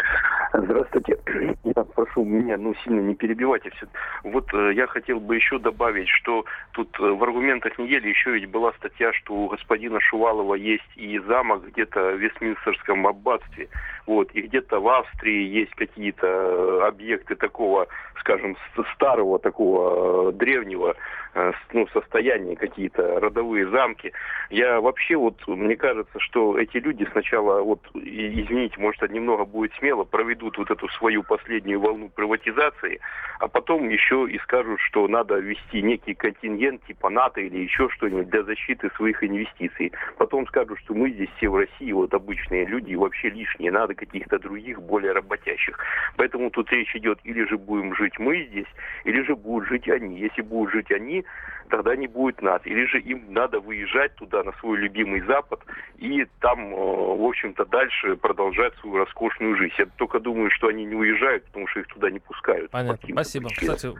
Здравствуйте. 0.52 1.18
Я 1.64 1.84
прошу 1.84 2.24
меня 2.24 2.58
ну, 2.58 2.74
сильно 2.84 3.00
не 3.00 3.14
перебивайте 3.14 3.70
все. 3.70 3.86
Вот 4.22 4.52
э, 4.52 4.72
я 4.74 4.86
хотел 4.86 5.18
бы 5.18 5.34
еще 5.34 5.58
добавить, 5.58 6.08
что 6.08 6.44
тут 6.72 6.88
э, 7.00 7.02
в 7.04 7.22
аргументах 7.22 7.78
недели 7.78 8.08
еще 8.08 8.32
ведь 8.32 8.50
была 8.50 8.72
статья, 8.74 9.12
что 9.14 9.34
у 9.34 9.48
господина 9.48 9.98
Шувалова 10.00 10.54
есть 10.54 10.90
и 10.96 11.18
замок 11.20 11.66
где-то 11.68 12.12
в 12.12 12.18
Вестминстерском 12.18 13.06
аббатстве. 13.06 13.68
Вот, 14.06 14.30
и 14.32 14.42
где-то 14.42 14.80
в 14.80 14.88
Австрии 14.88 15.46
есть 15.46 15.74
какие-то 15.74 16.26
э, 16.26 16.86
объекты 16.86 17.36
такого, 17.36 17.86
скажем, 18.20 18.56
старого, 18.94 19.38
такого 19.38 20.30
э, 20.30 20.32
древнего 20.32 20.96
э, 21.34 21.52
ну, 21.72 21.86
состояния, 21.88 22.56
какие-то 22.56 23.20
родовые 23.20 23.68
замки. 23.70 24.12
Я 24.50 24.80
вообще 24.80 25.16
вот, 25.16 25.46
мне 25.46 25.76
кажется, 25.76 26.18
что 26.18 26.58
эти 26.58 26.78
люди 26.78 27.06
сначала, 27.12 27.62
вот, 27.62 27.80
извините, 27.94 28.74
может, 28.78 29.08
немного 29.10 29.44
будет 29.44 29.72
смело, 29.74 30.04
проведут 30.04 30.41
вот 30.42 30.70
эту 30.70 30.88
свою 30.88 31.22
последнюю 31.22 31.80
волну 31.80 32.08
приватизации, 32.08 33.00
а 33.38 33.48
потом 33.48 33.88
еще 33.88 34.26
и 34.28 34.38
скажут, 34.40 34.80
что 34.80 35.06
надо 35.06 35.38
ввести 35.38 35.82
некий 35.82 36.14
контингент 36.14 36.84
типа 36.86 37.08
НАТО 37.10 37.40
или 37.40 37.58
еще 37.58 37.88
что-нибудь 37.90 38.30
для 38.30 38.42
защиты 38.42 38.90
своих 38.96 39.22
инвестиций. 39.22 39.92
Потом 40.18 40.46
скажут, 40.48 40.78
что 40.80 40.94
мы 40.94 41.10
здесь 41.10 41.30
все 41.36 41.48
в 41.48 41.56
России, 41.56 41.92
вот 41.92 42.12
обычные 42.14 42.64
люди, 42.64 42.94
вообще 42.94 43.30
лишние, 43.30 43.70
надо 43.70 43.92
надо 43.92 43.94
каких-то 43.94 44.38
других, 44.38 44.80
более 44.80 45.12
работящих. 45.12 45.78
Поэтому 46.16 46.50
тут 46.50 46.70
речь 46.72 46.94
идет, 46.96 47.18
или 47.24 47.44
же 47.48 47.56
будем 47.56 47.94
жить 47.94 48.18
мы 48.18 48.44
здесь, 48.44 48.66
или 49.04 49.22
же 49.22 49.34
будут 49.36 49.68
жить 49.68 49.88
они. 49.88 50.18
Если 50.18 50.42
будут 50.42 50.72
жить 50.72 50.90
они, 50.92 51.24
тогда 51.68 51.96
не 51.96 52.06
будет 52.06 52.42
нас. 52.42 52.60
Или 52.64 52.86
же 52.86 53.00
им 53.00 53.24
надо 53.28 53.60
выезжать 53.60 54.14
туда, 54.16 54.42
на 54.42 54.52
свой 54.52 54.78
любимый 54.78 55.20
Запад, 55.22 55.60
и 55.98 56.26
там, 56.40 56.74
э, 56.74 56.76
в 56.76 57.24
общем-то, 57.24 57.64
дальше 57.64 58.16
продолжать 58.16 58.74
свою 58.76 58.96
роскошную 58.96 59.56
жизнь. 59.56 59.74
Я 59.78 59.86
только 59.96 60.20
думаю, 60.20 60.31
что 60.50 60.68
они 60.68 60.84
не 60.84 60.94
уезжают, 60.94 61.44
потому 61.46 61.66
что 61.68 61.80
их 61.80 61.86
туда 61.88 62.10
не 62.10 62.18
пускают. 62.18 62.70
Понятно, 62.70 63.08
спасибо. 63.10 63.48
Причинам. 63.48 63.76
Кстати, 63.76 63.98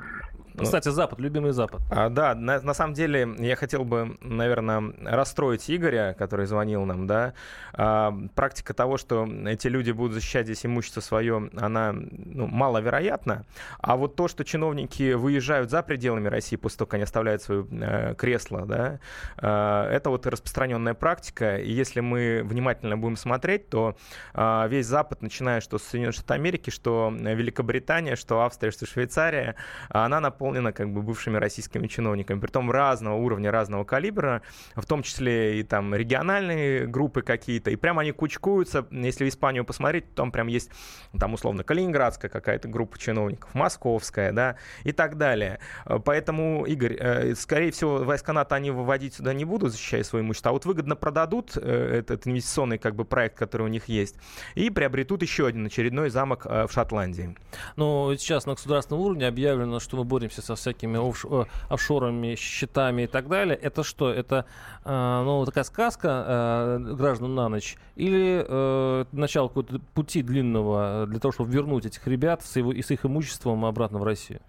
ну, 0.54 0.64
Кстати, 0.64 0.88
Запад, 0.88 1.18
любимый 1.18 1.52
Запад. 1.52 1.80
А, 1.90 2.09
да, 2.09 2.35
на, 2.35 2.61
на 2.61 2.75
самом 2.75 2.94
деле 2.94 3.28
я 3.38 3.56
хотел 3.56 3.85
бы, 3.85 4.16
наверное, 4.21 4.92
расстроить 5.04 5.71
Игоря, 5.71 6.14
который 6.18 6.47
звонил 6.47 6.85
нам, 6.85 7.06
да. 7.06 7.32
А, 7.73 8.14
практика 8.35 8.75
того, 8.75 8.99
что 8.99 9.26
эти 9.47 9.68
люди 9.68 9.92
будут 9.92 10.12
защищать 10.12 10.47
здесь 10.47 10.66
имущество 10.66 11.00
свое, 11.00 11.50
она 11.56 11.92
ну, 11.94 12.47
маловероятна. 12.47 13.44
А 13.78 13.97
вот 13.97 14.16
то, 14.16 14.28
что 14.28 14.44
чиновники 14.44 15.14
выезжают 15.14 15.71
за 15.71 15.82
пределами 15.82 16.28
России 16.28 16.56
после 16.56 16.78
того, 16.78 16.87
как 16.87 16.94
они 16.94 17.04
оставляют 17.04 17.42
свое 17.42 17.66
э, 17.71 18.14
кресло, 18.16 18.66
да, 18.66 18.99
э, 19.38 19.94
это 19.94 20.11
вот 20.11 20.26
распространенная 20.26 20.94
практика. 20.94 21.56
И 21.56 21.73
если 21.73 22.00
мы 22.00 22.42
внимательно 22.44 22.97
будем 22.99 23.16
смотреть, 23.16 23.71
то 23.71 23.97
э, 24.35 24.68
весь 24.68 24.87
Запад, 24.87 25.23
начиная 25.23 25.61
что 25.61 25.78
с 25.78 25.85
Соединенных 25.85 26.16
Штатов 26.16 26.32
Америки, 26.32 26.71
что 26.71 27.12
Великобритания, 27.12 28.16
что 28.16 28.42
Австрия, 28.42 28.71
что 28.71 28.87
Швейцария, 28.87 29.56
она 29.88 30.21
на 30.21 30.30
наполнена 30.42 30.72
как 30.72 30.92
бы 30.92 31.02
бывшими 31.02 31.37
российскими 31.37 31.87
чиновниками, 31.87 32.40
при 32.40 32.50
том 32.50 32.70
разного 32.70 33.14
уровня, 33.14 33.52
разного 33.52 33.84
калибра, 33.84 34.42
в 34.75 34.84
том 34.87 35.02
числе 35.02 35.61
и 35.61 35.62
там 35.62 35.94
региональные 35.94 36.87
группы 36.87 37.22
какие-то, 37.22 37.70
и 37.70 37.76
прямо 37.76 38.02
они 38.02 38.11
кучкуются. 38.11 38.84
Если 38.90 39.25
в 39.25 39.28
Испанию 39.28 39.64
посмотреть, 39.64 40.14
там 40.14 40.32
прям 40.32 40.49
есть, 40.49 40.70
там 41.18 41.34
условно, 41.34 41.62
Калининградская 41.62 42.28
какая-то 42.28 42.66
группа 42.66 42.99
чиновников, 42.99 43.54
Московская, 43.54 44.32
да, 44.32 44.56
и 44.82 44.90
так 44.90 45.16
далее. 45.16 45.61
Поэтому, 46.04 46.64
Игорь, 46.66 46.96
э, 46.99 47.34
скорее 47.37 47.70
всего, 47.70 47.99
войска 47.99 48.32
НАТО 48.32 48.56
они 48.56 48.72
выводить 48.72 49.14
сюда 49.14 49.34
не 49.34 49.44
будут, 49.44 49.70
защищая 49.70 50.02
свое 50.02 50.25
имущество, 50.25 50.50
а 50.50 50.52
вот 50.52 50.64
выгодно 50.64 50.96
продадут 50.96 51.52
э, 51.56 51.99
этот 51.99 52.26
инвестиционный 52.26 52.78
как 52.78 52.96
бы 52.96 53.04
проект, 53.04 53.38
который 53.38 53.62
у 53.62 53.68
них 53.68 53.88
есть, 53.88 54.16
и 54.56 54.70
приобретут 54.70 55.22
еще 55.22 55.46
один 55.46 55.66
очередной 55.66 56.11
замок 56.11 56.46
э, 56.46 56.66
в 56.66 56.72
Шотландии. 56.72 57.37
Ну, 57.76 58.12
сейчас 58.16 58.46
на 58.46 58.54
государственном 58.54 59.02
уровне 59.02 59.28
объявлено, 59.28 59.78
что 59.78 59.96
мы 59.96 60.04
боремся 60.04 60.32
боремся 60.33 60.43
со 60.43 60.55
всякими 60.55 60.99
офш 60.99 61.27
офшорами, 61.69 62.35
счетами 62.37 63.03
и 63.03 63.07
так 63.07 63.29
далее, 63.29 63.57
это 63.57 63.83
что? 63.83 64.11
Это 64.11 64.45
э, 64.85 65.23
ну, 65.25 65.45
такая 65.45 65.65
сказка 65.65 66.25
э, 66.27 66.95
граждан 66.95 67.35
на 67.35 67.49
ночь? 67.49 67.77
Или 67.97 68.45
э, 68.47 69.05
начало 69.12 69.49
какого-то 69.49 69.81
пути 69.95 70.23
длинного 70.23 71.07
для 71.07 71.19
того, 71.21 71.33
чтобы 71.33 71.53
вернуть 71.53 71.87
этих 71.87 72.07
ребят 72.07 72.43
с, 72.43 72.57
его, 72.57 72.73
и 72.73 72.83
с 72.83 72.91
их 72.91 73.05
имуществом 73.05 73.65
обратно 73.65 73.99
в 73.99 74.05
Россию? 74.05 74.41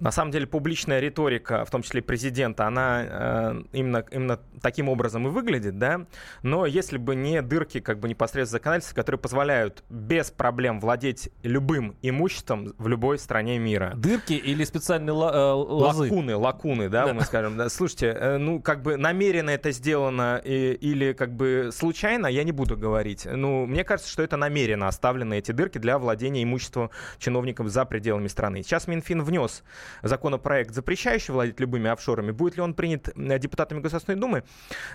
На 0.00 0.10
самом 0.10 0.30
деле 0.30 0.46
публичная 0.46 1.00
риторика, 1.00 1.64
в 1.64 1.70
том 1.70 1.82
числе 1.82 2.02
президента, 2.02 2.66
она 2.66 3.02
э, 3.04 3.62
именно, 3.72 4.04
именно 4.10 4.40
таким 4.62 4.88
образом 4.88 5.26
и 5.26 5.30
выглядит, 5.30 5.78
да. 5.78 6.06
Но 6.42 6.66
если 6.66 6.98
бы 6.98 7.14
не 7.14 7.42
дырки 7.42 7.80
как 7.80 8.00
бы 8.00 8.08
непосредственно 8.08 8.58
законодательства, 8.58 8.96
которые 8.96 9.18
позволяют 9.18 9.84
без 9.90 10.30
проблем 10.30 10.80
владеть 10.80 11.30
любым 11.42 11.96
имуществом 12.02 12.74
в 12.78 12.88
любой 12.88 13.18
стране 13.18 13.58
мира. 13.58 13.92
Дырки 13.96 14.32
или 14.32 14.64
специальные 14.64 15.12
ла- 15.12 15.32
э, 15.32 15.52
лозы? 15.52 16.04
Лакуны, 16.04 16.36
лакуны, 16.36 16.88
да, 16.88 17.06
да. 17.06 17.14
мы 17.14 17.22
скажем. 17.22 17.56
Да. 17.56 17.68
Слушайте, 17.68 18.06
э, 18.06 18.36
ну 18.38 18.60
как 18.60 18.82
бы 18.82 18.96
намеренно 18.96 19.50
это 19.50 19.70
сделано 19.70 20.40
и, 20.42 20.72
или 20.72 21.12
как 21.12 21.34
бы 21.34 21.70
случайно, 21.72 22.26
я 22.26 22.44
не 22.44 22.52
буду 22.52 22.76
говорить. 22.76 23.26
Ну, 23.30 23.66
мне 23.66 23.84
кажется, 23.84 24.10
что 24.10 24.22
это 24.22 24.36
намеренно 24.36 24.88
оставлены 24.88 25.34
эти 25.38 25.52
дырки 25.52 25.78
для 25.78 25.98
владения 25.98 26.42
имуществом 26.42 26.90
чиновников 27.18 27.68
за 27.68 27.84
пределами 27.84 28.28
страны. 28.28 28.62
Сейчас 28.62 28.86
Минфин 28.86 29.22
внес 29.22 29.62
законопроект, 30.02 30.74
запрещающий 30.74 31.32
владеть 31.32 31.60
любыми 31.60 31.90
офшорами, 31.90 32.30
будет 32.30 32.56
ли 32.56 32.62
он 32.62 32.74
принят 32.74 33.08
э, 33.08 33.38
депутатами 33.38 33.80
Государственной 33.80 34.18
Думы? 34.18 34.44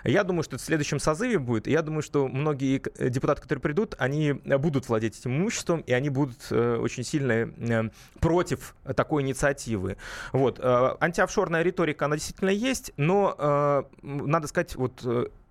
Я 0.04 0.24
думаю, 0.24 0.44
что 0.44 0.56
это 0.56 0.64
в 0.64 0.66
следующем 0.66 1.00
созыве 1.00 1.40
будет. 1.40 1.68
Я 1.68 1.82
думаю, 1.82 2.02
что 2.02 2.28
многие 2.28 2.82
э, 2.98 3.10
депутаты, 3.10 3.42
которые 3.42 3.62
придут, 3.62 3.96
они 3.98 4.34
будут 4.34 4.90
владеть 4.90 5.20
этим 5.20 5.38
имуществом, 5.38 5.82
и 5.82 5.94
они 5.94 6.10
будут 6.10 6.38
э, 6.52 6.78
очень 6.78 7.04
сильно 7.04 7.92
против 8.20 8.76
такой 8.96 9.24
инициативы. 9.24 9.98
Вот. 10.32 10.60
Антиофшорная 10.62 11.62
риторика, 11.62 12.06
она 12.06 12.16
действительно 12.16 12.50
есть, 12.50 12.92
но 12.98 13.86
надо 14.02 14.48
сказать, 14.48 14.76
вот 14.76 15.04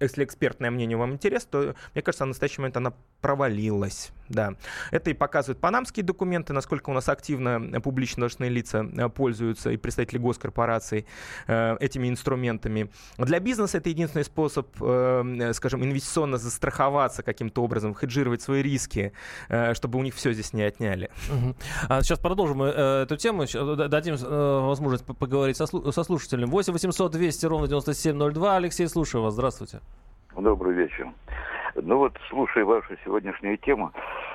если 0.04 0.24
экспертное 0.24 0.70
мнение 0.70 0.96
вам 0.96 1.12
интересно, 1.12 1.50
то, 1.50 1.74
мне 1.94 2.02
кажется, 2.02 2.24
на 2.24 2.28
настоящий 2.28 2.60
момент 2.60 2.76
она 2.76 2.92
провалилась. 3.20 4.12
Да. 4.28 4.54
Это 4.90 5.10
и 5.10 5.14
показывают 5.14 5.60
панамские 5.60 6.04
документы, 6.04 6.52
насколько 6.52 6.90
у 6.90 6.92
нас 6.92 7.08
активно 7.08 7.80
публично 7.80 8.20
должностные 8.20 8.50
лица 8.50 8.86
э, 8.96 9.08
пользуются 9.08 9.70
и 9.70 9.76
представители 9.76 10.18
госкорпораций 10.18 11.06
э, 11.46 11.76
этими 11.80 12.08
инструментами. 12.08 12.90
Для 13.18 13.40
бизнеса 13.40 13.78
это 13.78 13.88
единственный 13.88 14.24
способ, 14.24 14.68
э, 14.80 15.52
скажем, 15.54 15.84
инвестиционно 15.84 16.38
застраховаться 16.38 17.22
каким-то 17.22 17.62
образом, 17.62 17.94
хеджировать 17.94 18.42
свои 18.42 18.62
риски, 18.62 19.12
чтобы 19.72 19.98
у 19.98 20.02
них 20.02 20.14
все 20.14 20.32
здесь 20.32 20.52
не 20.52 20.62
отняли. 20.62 21.10
Угу. 21.30 21.56
А 21.88 22.02
сейчас 22.02 22.18
продолжим 22.18 22.62
эту 22.62 23.16
тему, 23.16 23.44
дадим 23.88 24.16
возможность 24.16 25.04
поговорить 25.04 25.56
со, 25.56 25.66
со 25.66 26.04
слушателем. 26.04 26.50
8 26.50 26.72
800 26.72 27.12
200 27.12 27.46
ровно 27.46 27.68
9702. 27.68 28.56
Алексей, 28.56 28.88
слушаю 28.88 29.22
вас. 29.22 29.34
Здравствуйте. 29.34 29.80
Добрый 30.36 30.74
вечер. 30.74 31.08
Ну 31.76 31.98
вот, 31.98 32.18
слушая 32.28 32.64
вашу 32.64 32.96
сегодняшнюю 33.04 33.56
тему, 33.58 33.92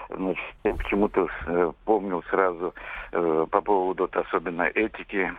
значит, 0.09 0.43
я 0.63 0.73
почему-то 0.73 1.27
э, 1.45 1.71
помнил 1.83 2.23
сразу 2.29 2.73
э, 3.11 3.45
по 3.51 3.59
поводу 3.59 4.03
вот, 4.03 4.15
особенно 4.15 4.61
этики, 4.61 5.33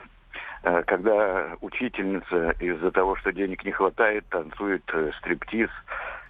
э, 0.62 0.82
когда 0.82 1.56
учительница 1.62 2.50
из-за 2.60 2.90
того, 2.90 3.16
что 3.16 3.32
денег 3.32 3.64
не 3.64 3.72
хватает, 3.72 4.26
танцует 4.28 4.82
э, 4.92 5.12
стриптиз 5.18 5.70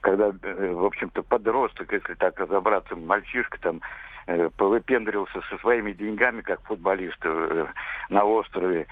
когда, 0.01 0.31
в 0.31 0.87
общем-то, 0.87 1.23
подросток, 1.23 1.93
если 1.93 2.15
так 2.15 2.41
разобраться, 2.41 2.97
мальчишка 2.97 3.61
там 3.61 3.83
повыпендривался 4.57 5.43
со 5.51 5.59
своими 5.59 5.93
деньгами, 5.93 6.41
как 6.41 6.63
футболист 6.63 7.23
на 8.09 8.25
острове. 8.25 8.87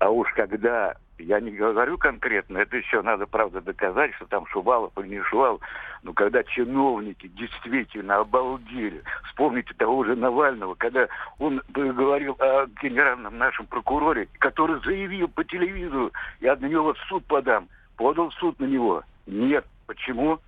А 0.00 0.10
уж 0.10 0.30
когда, 0.34 0.96
я 1.22 1.40
не 1.40 1.50
говорю 1.50 1.98
конкретно, 1.98 2.58
это 2.58 2.76
еще 2.76 3.02
надо, 3.02 3.26
правда, 3.26 3.60
доказать, 3.60 4.14
что 4.14 4.26
там 4.26 4.46
Шувалов 4.46 4.92
или 4.98 5.08
не 5.08 5.22
Шувалов, 5.22 5.60
но 6.02 6.12
когда 6.12 6.42
чиновники 6.42 7.28
действительно 7.28 8.18
обалдели, 8.18 9.02
вспомните 9.28 9.74
того 9.74 10.04
же 10.04 10.16
Навального, 10.16 10.74
когда 10.74 11.08
он 11.38 11.62
говорил 11.68 12.36
о 12.38 12.66
генеральном 12.82 13.38
нашем 13.38 13.66
прокуроре, 13.66 14.28
который 14.38 14.82
заявил 14.82 15.28
по 15.28 15.44
телевизору, 15.44 16.12
я 16.40 16.56
на 16.56 16.66
него 16.66 16.94
в 16.94 16.98
суд 17.08 17.24
подам, 17.26 17.68
подал 17.96 18.30
в 18.30 18.34
суд 18.34 18.58
на 18.60 18.64
него. 18.64 19.02
Нет. 19.26 19.64
Почему? 19.86 20.38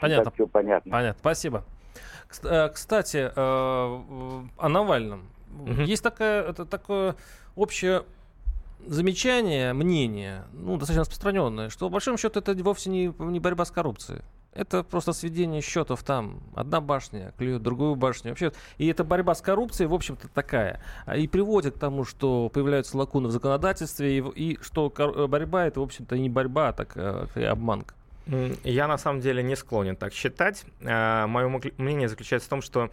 Понятно. 0.00 0.24
Так 0.24 0.34
все 0.34 0.46
понятно. 0.46 0.90
Понятно. 0.90 1.18
Спасибо. 1.20 1.64
Э, 2.42 2.68
кстати, 2.68 3.30
э, 3.34 3.36
о 3.36 4.68
Навальном. 4.68 5.28
Угу. 5.60 5.82
Есть 5.82 6.02
такая, 6.02 6.42
это 6.42 6.64
такое 6.64 7.16
общее 7.56 8.04
замечание, 8.88 9.72
мнение, 9.72 10.44
ну, 10.52 10.76
достаточно 10.76 11.02
распространенное, 11.02 11.68
что, 11.68 11.86
по 11.86 11.92
большому 11.92 12.18
счету, 12.18 12.40
это 12.40 12.54
вовсе 12.62 12.90
не, 12.90 13.12
не 13.18 13.40
борьба 13.40 13.64
с 13.64 13.70
коррупцией. 13.70 14.22
Это 14.52 14.82
просто 14.82 15.12
сведение 15.12 15.60
счетов 15.60 16.02
там. 16.02 16.40
Одна 16.56 16.80
башня 16.80 17.32
клюет 17.38 17.62
другую 17.62 17.94
башню. 17.94 18.30
Вообще, 18.30 18.52
и 18.78 18.88
эта 18.88 19.04
борьба 19.04 19.34
с 19.34 19.42
коррупцией, 19.42 19.88
в 19.88 19.94
общем-то, 19.94 20.28
такая. 20.28 20.82
А, 21.06 21.16
и 21.16 21.28
приводит 21.28 21.74
к 21.76 21.78
тому, 21.78 22.04
что 22.04 22.48
появляются 22.48 22.96
лакуны 22.96 23.28
в 23.28 23.30
законодательстве, 23.30 24.18
и, 24.18 24.20
и 24.20 24.58
что 24.62 24.90
борьба 25.28 25.66
это, 25.66 25.80
в 25.80 25.82
общем-то, 25.84 26.18
не 26.18 26.28
борьба, 26.28 26.68
а 26.68 26.72
так 26.72 26.96
и 27.36 27.42
обманка. 27.42 27.94
Я 28.64 28.88
на 28.88 28.98
самом 28.98 29.20
деле 29.20 29.42
не 29.42 29.56
склонен 29.56 29.96
так 29.96 30.12
считать. 30.12 30.64
А, 30.84 31.26
Мое 31.26 31.48
мнение 31.76 32.08
заключается 32.08 32.46
в 32.46 32.50
том, 32.50 32.62
что 32.62 32.90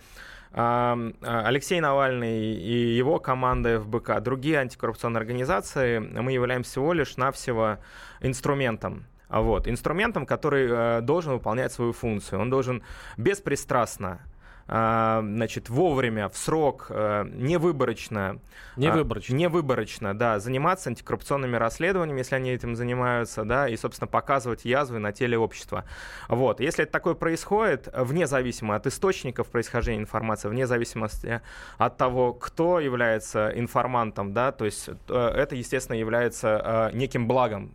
Алексей 0.58 1.82
Навальный 1.82 2.54
и 2.54 2.96
его 2.96 3.20
команда 3.20 3.82
ФБК, 3.82 4.22
другие 4.22 4.60
антикоррупционные 4.60 5.20
организации, 5.20 6.00
мы 6.00 6.32
являемся 6.32 6.72
всего 6.72 6.94
лишь 6.94 7.18
навсего 7.18 7.80
инструментом. 8.22 9.06
Вот, 9.28 9.68
инструментом, 9.68 10.26
который 10.26 10.68
э, 10.70 11.02
должен 11.02 11.34
выполнять 11.34 11.74
свою 11.74 11.92
функцию. 11.92 12.40
Он 12.40 12.50
должен 12.50 12.84
беспристрастно 13.18 14.20
а, 14.22 14.35
значит, 14.68 15.70
вовремя, 15.70 16.28
в 16.28 16.38
срок, 16.38 16.88
э, 16.90 17.26
невыборочно, 17.32 18.40
невыборочно. 18.76 19.36
невыборочно, 19.36 20.18
да, 20.18 20.40
заниматься 20.40 20.90
антикоррупционными 20.90 21.56
расследованиями, 21.56 22.20
если 22.20 22.36
они 22.36 22.50
этим 22.50 22.76
занимаются, 22.76 23.44
да, 23.44 23.70
и, 23.70 23.78
собственно, 23.78 24.08
показывать 24.08 24.66
язвы 24.66 24.98
на 24.98 25.12
теле 25.12 25.38
общества. 25.38 25.86
Вот. 26.30 26.60
Если 26.62 26.84
это 26.84 26.92
такое 26.92 27.14
происходит, 27.14 27.88
вне 27.96 28.26
зависимости 28.26 28.76
от 28.76 28.88
источников 28.88 29.50
происхождения 29.50 30.00
информации, 30.00 30.50
вне 30.50 30.66
зависимости 30.66 31.42
от 31.78 31.98
того, 31.98 32.34
кто 32.34 32.80
является 32.80 33.52
информантом, 33.56 34.34
да, 34.34 34.52
то 34.52 34.66
есть 34.66 34.90
э, 35.10 35.14
это, 35.14 35.56
естественно, 35.56 35.96
является 35.96 36.90
э, 36.92 36.98
неким 36.98 37.28
благом 37.28 37.72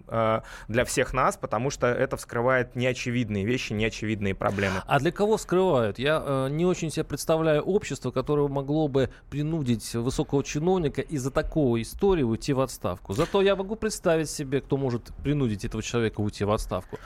для 0.68 0.84
всех 0.84 1.12
нас, 1.12 1.36
потому 1.36 1.70
что 1.70 1.86
это 1.86 2.16
вскрывает 2.16 2.74
неочевидные 2.74 3.44
вещи, 3.44 3.72
неочевидные 3.72 4.34
проблемы. 4.34 4.82
А 4.86 4.98
для 4.98 5.12
кого 5.12 5.38
скрывают? 5.38 5.98
Я 5.98 6.48
не 6.50 6.66
очень 6.66 6.79
очень 6.80 6.90
себе 6.90 7.04
представляю 7.04 7.62
общество, 7.62 8.10
которое 8.10 8.48
могло 8.48 8.88
бы 8.88 9.10
принудить 9.28 9.94
высокого 9.94 10.42
чиновника 10.42 11.02
из-за 11.02 11.30
такого 11.30 11.80
истории 11.82 12.22
уйти 12.22 12.54
в 12.54 12.60
отставку. 12.60 13.12
Зато 13.12 13.42
я 13.42 13.54
могу 13.54 13.76
представить 13.76 14.30
себе, 14.30 14.62
кто 14.62 14.78
может 14.78 15.12
принудить 15.22 15.66
этого 15.66 15.82
человека 15.82 16.22
уйти 16.22 16.44
в 16.44 16.50
отставку. 16.50 16.98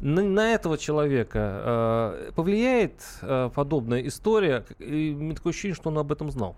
На, 0.00 0.22
на 0.22 0.52
этого 0.52 0.76
человека 0.76 1.38
э, 2.28 2.32
повлияет 2.34 3.00
э, 3.22 3.48
подобная 3.54 4.06
история, 4.06 4.66
и 4.78 5.16
у 5.18 5.32
такое 5.32 5.52
ощущение, 5.52 5.74
что 5.74 5.88
он 5.88 5.96
об 5.96 6.12
этом 6.12 6.30
знал. 6.30 6.54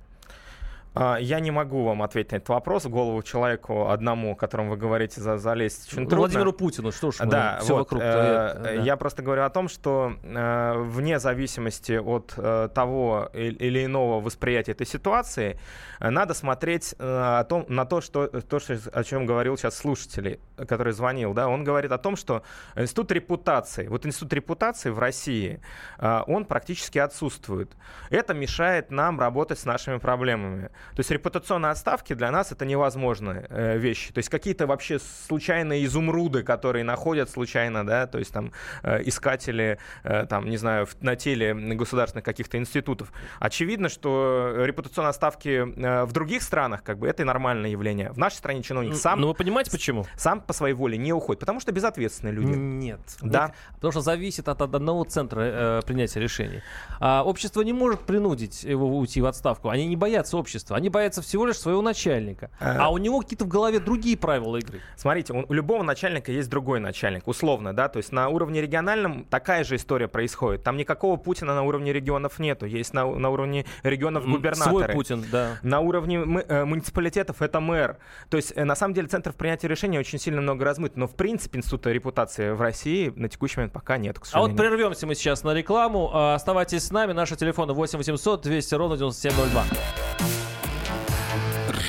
А, 0.96 1.18
я 1.18 1.40
не 1.40 1.50
могу 1.50 1.84
вам 1.84 2.02
ответить 2.02 2.32
на 2.32 2.36
этот 2.36 2.48
вопрос. 2.48 2.86
В 2.86 2.88
голову 2.88 3.22
человеку 3.22 3.90
одному, 3.90 4.32
о 4.32 4.34
котором 4.34 4.70
вы 4.70 4.78
говорите, 4.78 5.20
за, 5.20 5.36
залезть 5.36 5.88
очень 5.88 6.08
трудно. 6.08 6.16
Владимиру 6.16 6.52
Путину, 6.54 6.90
что 6.90 7.10
ж, 7.10 7.18
да, 7.26 7.58
все 7.60 7.74
вот, 7.74 7.80
вокруг. 7.80 8.02
Э, 8.02 8.60
да. 8.62 8.70
Я 8.70 8.96
просто 8.96 9.22
говорю 9.22 9.42
о 9.42 9.50
том, 9.50 9.68
что 9.68 10.14
э, 10.22 10.74
вне 10.78 11.18
зависимости 11.18 11.92
от 11.92 12.32
э, 12.38 12.70
того 12.74 13.28
или 13.34 13.84
иного 13.84 14.22
восприятия 14.22 14.72
этой 14.72 14.86
ситуации, 14.86 15.60
э, 16.00 16.08
надо 16.08 16.32
смотреть 16.32 16.94
э, 16.98 17.38
о 17.40 17.44
том, 17.44 17.66
на 17.68 17.84
то, 17.84 18.00
что, 18.00 18.28
то, 18.28 18.58
что, 18.58 18.78
о 18.92 19.04
чем 19.04 19.26
говорил 19.26 19.58
сейчас 19.58 19.76
слушатель, 19.76 20.40
который 20.66 20.94
звонил. 20.94 21.34
Да? 21.34 21.48
Он 21.48 21.62
говорит 21.62 21.92
о 21.92 21.98
том, 21.98 22.16
что 22.16 22.42
институт 22.74 23.12
репутации, 23.12 23.86
вот 23.88 24.06
институт 24.06 24.32
репутации 24.32 24.88
в 24.88 24.98
России, 24.98 25.60
э, 25.98 26.22
он 26.26 26.46
практически 26.46 26.98
отсутствует. 26.98 27.70
Это 28.08 28.32
мешает 28.32 28.90
нам 28.90 29.20
работать 29.20 29.58
с 29.58 29.66
нашими 29.66 29.98
проблемами. 29.98 30.70
То 30.94 31.00
есть 31.00 31.10
репутационные 31.10 31.70
отставки 31.70 32.14
для 32.14 32.30
нас 32.30 32.52
это 32.52 32.64
невозможные 32.64 33.46
э, 33.48 33.78
вещи. 33.78 34.12
То 34.12 34.18
есть 34.18 34.28
какие-то 34.28 34.66
вообще 34.66 34.98
случайные 34.98 35.84
изумруды, 35.84 36.42
которые 36.42 36.84
находят 36.84 37.30
случайно, 37.30 37.86
да, 37.86 38.06
то 38.06 38.18
есть 38.18 38.32
там 38.32 38.52
э, 38.82 39.02
искатели, 39.04 39.78
э, 40.04 40.26
там, 40.26 40.48
не 40.48 40.56
знаю, 40.56 40.86
в, 40.86 41.00
на 41.02 41.16
теле 41.16 41.54
государственных 41.54 42.24
каких-то 42.24 42.58
институтов. 42.58 43.12
Очевидно, 43.40 43.88
что 43.88 44.54
репутационные 44.64 45.10
отставки 45.10 45.48
э, 45.48 46.04
в 46.04 46.12
других 46.12 46.42
странах, 46.42 46.82
как 46.82 46.98
бы, 46.98 47.08
это 47.08 47.24
нормальное 47.24 47.70
явление. 47.70 48.12
В 48.12 48.18
нашей 48.18 48.36
стране 48.36 48.62
чиновник 48.62 48.96
сам... 48.96 49.20
Ну, 49.20 49.28
вы 49.28 49.34
понимаете, 49.34 49.70
почему? 49.70 50.06
Сам 50.16 50.40
по 50.40 50.52
своей 50.52 50.74
воле 50.74 50.98
не 50.98 51.12
уходит, 51.12 51.40
потому 51.40 51.60
что 51.60 51.72
безответственные 51.72 52.32
люди. 52.32 52.56
Нет. 52.56 53.00
Да. 53.20 53.46
Нет, 53.46 53.56
потому 53.74 53.92
что 53.92 54.00
зависит 54.00 54.48
от 54.48 54.62
одного 54.62 55.04
центра 55.04 55.40
э, 55.40 55.80
принятия 55.86 56.20
решений. 56.20 56.62
А 57.00 57.22
общество 57.24 57.62
не 57.62 57.72
может 57.72 58.00
принудить 58.00 58.64
его 58.64 58.98
уйти 58.98 59.20
в 59.20 59.26
отставку. 59.26 59.68
Они 59.68 59.86
не 59.86 59.96
боятся 59.96 60.36
общества. 60.36 60.75
Они 60.76 60.90
боятся 60.90 61.22
всего 61.22 61.46
лишь 61.46 61.58
своего 61.58 61.80
начальника. 61.80 62.50
А, 62.60 62.76
а 62.84 62.88
у 62.90 62.98
него 62.98 63.20
какие-то 63.20 63.46
в 63.46 63.48
голове 63.48 63.80
другие 63.80 64.16
правила 64.16 64.58
игры. 64.58 64.80
Смотрите, 64.96 65.32
у, 65.32 65.50
любого 65.50 65.82
начальника 65.82 66.30
есть 66.30 66.50
другой 66.50 66.80
начальник, 66.80 67.26
условно, 67.26 67.74
да, 67.74 67.88
то 67.88 67.96
есть 67.96 68.12
на 68.12 68.28
уровне 68.28 68.60
региональном 68.60 69.24
такая 69.24 69.64
же 69.64 69.76
история 69.76 70.06
происходит. 70.06 70.62
Там 70.64 70.76
никакого 70.76 71.16
Путина 71.16 71.54
на 71.54 71.62
уровне 71.62 71.94
регионов 71.94 72.38
нету, 72.38 72.66
есть 72.66 72.92
на, 72.92 73.06
на 73.06 73.30
уровне 73.30 73.64
регионов 73.84 74.26
губернаторы. 74.26 74.84
Свой 74.84 74.94
Путин, 74.94 75.24
да. 75.32 75.58
На 75.62 75.80
уровне 75.80 76.18
мы, 76.18 76.44
э, 76.46 76.66
муниципалитетов 76.66 77.40
это 77.40 77.58
мэр. 77.60 77.96
То 78.28 78.36
есть, 78.36 78.52
э, 78.54 78.64
на 78.64 78.74
самом 78.74 78.92
деле, 78.92 79.08
центров 79.08 79.34
принятия 79.34 79.68
решений 79.68 79.98
очень 79.98 80.18
сильно 80.18 80.42
много 80.42 80.62
размыт, 80.66 80.98
но 80.98 81.06
в 81.06 81.14
принципе 81.14 81.58
института 81.58 81.90
репутации 81.90 82.50
в 82.50 82.60
России 82.60 83.10
на 83.16 83.30
текущий 83.30 83.56
момент 83.60 83.72
пока 83.72 83.96
нет, 83.96 84.18
А 84.32 84.40
вот 84.40 84.54
прервемся 84.54 85.06
мы 85.06 85.14
сейчас 85.14 85.42
на 85.42 85.54
рекламу. 85.54 86.10
А, 86.12 86.34
оставайтесь 86.34 86.84
с 86.84 86.90
нами. 86.90 87.12
Наши 87.12 87.34
телефоны 87.34 87.72
8 87.72 87.96
800 87.96 88.42
200 88.42 88.74
ровно 88.74 88.98
9702. 88.98 90.35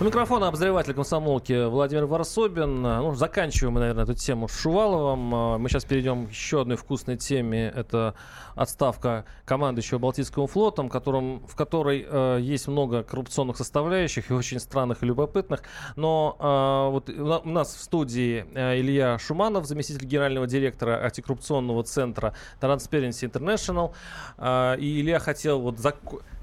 У 0.00 0.04
микрофона 0.04 0.46
обозреватель 0.46 0.94
комсомолки 0.94 1.66
Владимир 1.66 2.06
Варсобин. 2.06 2.82
Ну, 2.82 3.16
заканчиваем 3.16 3.74
мы, 3.74 3.80
наверное, 3.80 4.04
эту 4.04 4.14
тему 4.14 4.46
с 4.46 4.56
Шуваловым. 4.56 5.34
А, 5.34 5.58
мы 5.58 5.68
сейчас 5.68 5.84
перейдем 5.84 6.28
к 6.28 6.30
еще 6.30 6.60
одной 6.60 6.76
вкусной 6.76 7.16
теме. 7.16 7.72
Это 7.74 8.14
отставка 8.54 9.24
командующего 9.44 9.98
Балтийским 9.98 10.46
флотом, 10.46 10.88
которым, 10.88 11.44
в 11.48 11.56
которой 11.56 12.06
э, 12.08 12.38
есть 12.40 12.68
много 12.68 13.02
коррупционных 13.02 13.56
составляющих 13.56 14.30
и 14.30 14.34
очень 14.34 14.60
странных 14.60 15.02
и 15.02 15.06
любопытных. 15.06 15.62
Но 15.96 16.36
э, 16.38 16.92
вот 16.92 17.10
у 17.10 17.48
нас 17.48 17.74
в 17.74 17.82
студии 17.82 18.46
э, 18.54 18.78
Илья 18.78 19.18
Шуманов, 19.18 19.66
заместитель 19.66 20.06
генерального 20.06 20.46
директора 20.46 21.02
антикоррупционного 21.02 21.82
центра 21.82 22.34
Transparency 22.60 23.28
International. 23.28 23.92
Э, 24.36 24.76
и 24.78 25.00
Илья 25.00 25.18
хотел 25.18 25.58
вот 25.58 25.80
зак 25.80 25.96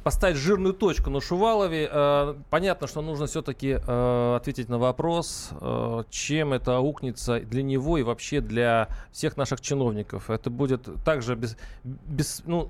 поставить 0.05 0.37
жирную 0.37 0.75
точку 0.75 1.09
на 1.09 1.19
Шувалове. 1.19 1.89
Э, 1.91 2.35
понятно, 2.51 2.85
что 2.85 3.01
нужно 3.01 3.25
все-таки 3.25 3.79
э, 3.81 4.35
ответить 4.35 4.69
на 4.69 4.77
вопрос, 4.77 5.49
э, 5.59 6.03
чем 6.11 6.53
это 6.53 6.77
аукнется 6.77 7.39
для 7.39 7.63
него 7.63 7.97
и 7.97 8.03
вообще 8.03 8.39
для 8.39 8.87
всех 9.11 9.35
наших 9.35 9.61
чиновников. 9.61 10.29
Это 10.29 10.51
будет 10.51 10.87
также 11.03 11.33
без, 11.35 11.57
без, 11.83 12.43
ну, 12.45 12.69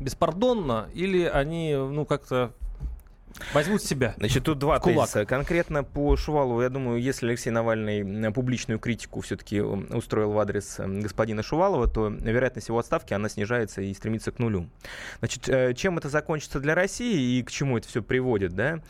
беспардонно 0.00 0.88
или 0.94 1.24
они 1.24 1.74
ну, 1.74 2.04
как-то 2.04 2.52
возьмут 3.52 3.82
себя. 3.82 4.14
Значит, 4.16 4.44
тут 4.44 4.58
два 4.58 4.78
тезиса. 4.78 5.24
Конкретно 5.24 5.84
по 5.84 6.16
Шувалову, 6.16 6.62
я 6.62 6.68
думаю, 6.68 7.00
если 7.00 7.26
Алексей 7.26 7.50
Навальный 7.50 8.32
публичную 8.32 8.78
критику 8.78 9.20
все-таки 9.20 9.60
устроил 9.60 10.32
в 10.32 10.38
адрес 10.38 10.78
господина 10.78 11.42
Шувалова, 11.42 11.88
то 11.88 12.08
вероятность 12.08 12.68
его 12.68 12.78
отставки, 12.78 13.14
она 13.14 13.28
снижается 13.28 13.82
и 13.82 13.92
стремится 13.94 14.32
к 14.32 14.38
нулю. 14.38 14.68
Значит, 15.18 15.48
э, 15.48 15.74
чем 15.74 15.98
это 15.98 16.08
закончится 16.08 16.60
для 16.60 16.74
России 16.74 17.38
и 17.38 17.42
к 17.42 17.50
чему 17.50 17.78
это 17.78 17.88
все 17.88 18.02
приводит, 18.02 18.52
да? 18.54 18.80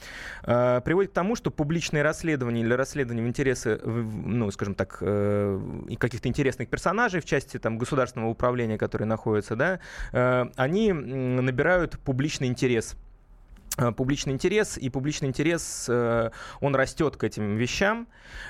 Э, 0.45 0.81
приводит 0.85 1.11
к 1.13 1.15
тому, 1.15 1.37
что 1.37 1.51
публичные 1.51 2.03
расследования 2.03 2.63
или 2.63 2.73
расследования 2.73 3.23
в 3.23 3.29
интересы, 3.29 3.81
ну, 3.85 4.51
скажем 4.51 4.75
так, 4.75 4.99
э, 5.01 5.61
каких-то 5.99 6.29
интересных 6.29 6.69
персонажей 6.69 7.21
в 7.21 7.25
части 7.25 7.59
там 7.59 7.79
государственного 7.79 8.31
управления, 8.31 8.79
которые 8.79 9.07
находятся, 9.07 9.57
да, 9.57 9.81
они 10.57 10.93
набирают 10.93 11.99
публичный 12.01 12.49
интерес 12.49 12.97
Э, 13.01 13.10
публичный 13.97 14.33
интерес, 14.33 14.77
и 14.77 14.91
публичный 14.91 15.29
интерес, 15.29 15.87
э, 15.89 16.31
он 16.61 16.75
растет 16.75 17.17
к 17.17 17.25
этим 17.25 17.57
вещам, 17.57 18.09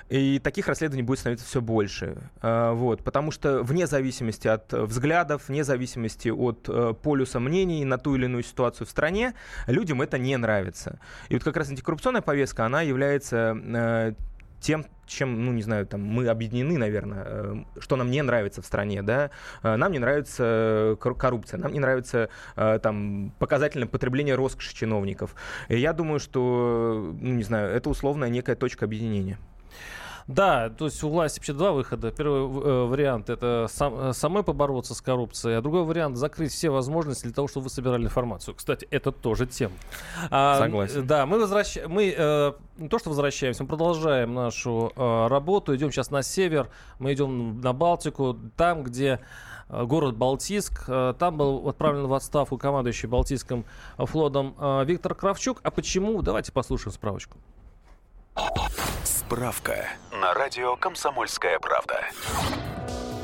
и 0.09 0.38
таких 0.38 0.66
расследований 0.66 1.02
будет 1.02 1.20
становиться 1.20 1.46
все 1.46 1.61
больше. 1.61 2.16
Э, 2.42 2.72
вот, 2.72 3.04
потому 3.04 3.30
что 3.30 3.62
вне 3.62 3.87
зависимости 3.87 4.48
от 4.48 4.72
взглядов, 4.72 5.48
вне 5.48 5.62
зависимости 5.64 6.28
от 6.28 6.68
полюса 7.02 7.38
мнений 7.40 7.85
на 7.85 7.98
ту 7.98 8.16
или 8.16 8.24
иную 8.24 8.42
ситуацию 8.42 8.87
в 8.87 8.90
стране, 8.90 9.35
людям 9.66 10.02
это 10.02 10.18
не 10.18 10.37
нравится. 10.37 10.98
И 11.28 11.35
вот 11.35 11.44
как 11.44 11.56
раз 11.56 11.70
антикоррупционная 11.70 12.22
повестка, 12.22 12.64
она 12.64 12.83
является 12.83 14.14
тем, 14.61 14.87
чем, 15.11 15.44
ну, 15.44 15.53
не 15.53 15.62
знаю, 15.62 15.87
там, 15.87 16.03
мы 16.03 16.29
объединены, 16.29 16.79
наверное, 16.79 17.25
э, 17.27 17.55
что 17.81 17.96
нам 17.96 18.11
не 18.11 18.23
нравится 18.23 18.62
в 18.62 18.66
стране, 18.66 19.03
да, 19.03 19.31
э, 19.62 19.77
нам 19.77 19.92
не 19.92 19.99
нравится 19.99 20.96
коррупция, 21.01 21.59
нам 21.59 21.73
не 21.73 21.81
нравится, 21.81 22.31
э, 22.57 22.79
там, 22.83 23.33
показательное 23.38 23.88
потребление 23.88 24.35
роскоши 24.35 24.75
чиновников. 24.75 25.35
И 25.68 25.79
я 25.79 25.92
думаю, 25.92 26.20
что, 26.20 27.14
ну, 27.20 27.35
не 27.35 27.42
знаю, 27.42 27.70
это 27.70 27.90
условная 27.90 28.29
некая 28.29 28.57
точка 28.57 28.85
объединения. 28.85 29.38
Да, 30.26 30.70
то 30.70 30.87
есть 30.87 31.02
у 31.02 31.09
власти 31.09 31.38
вообще 31.38 31.52
два 31.52 31.72
выхода. 31.72 32.11
Первый 32.11 32.40
э, 32.40 32.85
вариант 32.87 33.30
это 33.30 33.66
сам, 33.68 34.11
э, 34.11 34.12
самой 34.12 34.42
побороться 34.42 34.94
с 34.94 35.00
коррупцией, 35.00 35.56
а 35.56 35.62
другой 35.62 35.85
вариант 35.85 36.16
закрыть 36.16 36.52
все 36.52 36.70
возможности 36.70 37.24
для 37.24 37.33
того, 37.33 37.48
чтобы 37.48 37.64
вы 37.64 37.70
собирали 37.70 38.04
информацию. 38.04 38.54
Кстати, 38.54 38.87
это 38.90 39.12
тоже 39.12 39.46
тема. 39.46 39.74
А, 40.30 40.59
Согласен. 40.59 41.06
Да, 41.06 41.26
мы 41.26 41.38
возвращаем, 41.38 41.90
мы 41.90 42.14
э, 42.16 42.52
не 42.78 42.88
то 42.88 42.98
что 42.98 43.11
возвращаемся, 43.11 43.62
мы 43.62 43.68
продолжаем 43.68 44.35
нашу 44.35 44.92
э, 44.96 45.26
работу, 45.28 45.74
идем 45.76 45.92
сейчас 45.92 46.11
на 46.11 46.22
север, 46.22 46.68
мы 46.98 47.12
идем 47.12 47.61
на 47.61 47.72
Балтику, 47.72 48.37
там, 48.56 48.83
где 48.83 49.20
э, 49.68 49.85
город 49.85 50.16
Балтийск. 50.16 50.85
Э, 50.88 51.14
там 51.18 51.37
был 51.37 51.68
отправлен 51.68 52.06
в 52.06 52.14
отставку 52.14 52.59
командующий 52.59 53.09
Балтийским 53.09 53.64
флотом 53.98 54.54
Виктор 54.85 55.14
Кравчук. 55.14 55.61
А 55.62 55.70
почему? 55.70 56.22
Давайте 56.22 56.52
послушаем 56.52 56.94
справочку. 56.94 57.37
Справка 59.30 59.86
на 60.10 60.34
радио 60.34 60.74
«Комсомольская 60.74 61.60
правда». 61.60 62.00